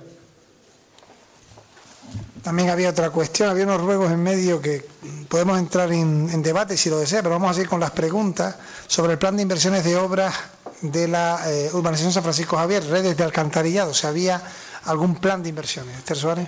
También 2.44 2.70
había 2.70 2.90
otra 2.90 3.10
cuestión, 3.10 3.50
había 3.50 3.66
unos 3.66 3.82
ruegos 3.82 4.12
en 4.12 4.24
medio 4.24 4.62
que 4.62 4.86
podemos 5.28 5.60
entrar 5.60 5.92
en, 5.92 6.42
debate 6.42 6.78
si 6.78 6.90
lo 6.90 6.98
desea, 6.98 7.22
pero 7.22 7.36
vamos 7.36 7.52
a 7.52 7.54
seguir 7.54 7.70
con 7.70 7.80
las 7.80 7.92
preguntas 7.92 8.56
sobre 8.88 9.14
el 9.14 9.20
plan 9.20 9.36
de 9.36 9.42
inversiones 9.44 9.84
de 9.84 9.98
obras 9.98 10.34
de 10.82 11.10
la 11.10 11.42
eh, 11.48 11.70
urbanización 11.74 12.14
San 12.14 12.24
Francisco 12.24 12.56
Javier, 12.56 12.86
redes 12.86 13.18
de 13.18 13.24
alcantarillado. 13.24 13.94
¿Se 13.94 14.08
había 14.08 14.42
algún 14.86 15.16
plan 15.16 15.44
de 15.44 15.50
inversiones. 15.50 15.98
Esther. 15.98 16.48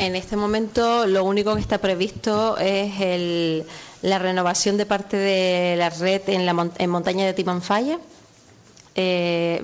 En 0.00 0.16
este 0.16 0.34
momento 0.34 1.06
lo 1.06 1.24
único 1.24 1.54
que 1.54 1.60
está 1.60 1.76
previsto 1.76 2.56
es 2.56 3.64
la 4.00 4.18
renovación 4.18 4.78
de 4.78 4.86
parte 4.86 5.18
de 5.18 5.76
la 5.76 5.90
red 5.90 6.22
en, 6.28 6.46
la, 6.46 6.54
montaña 6.54 7.26
de 7.26 7.34
Timanfaya. 7.34 7.98
Eh, 8.94 9.62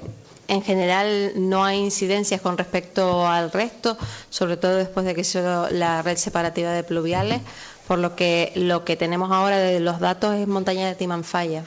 en 0.48 0.62
general 0.62 1.32
no 1.36 1.64
hay 1.64 1.78
incidencias 1.78 2.40
con 2.42 2.58
respecto 2.58 3.26
al 3.26 3.50
resto, 3.50 3.96
sobre 4.28 4.58
todo 4.58 4.76
después 4.76 5.06
de 5.06 5.14
que 5.14 5.24
se 5.24 5.42
la 5.42 6.02
red 6.02 6.18
separativa 6.18 6.70
de 6.72 6.84
pluviales, 6.84 7.40
por 7.88 7.98
lo 7.98 8.14
que 8.14 8.52
lo 8.56 8.84
que 8.84 8.96
tenemos 8.96 9.32
ahora 9.32 9.56
de 9.56 9.80
los 9.80 10.00
datos 10.00 10.34
es 10.34 10.46
montaña 10.46 10.86
de 10.86 10.94
Timanfaya, 10.94 11.64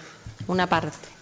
una 0.47 0.67
parte. 0.67 1.18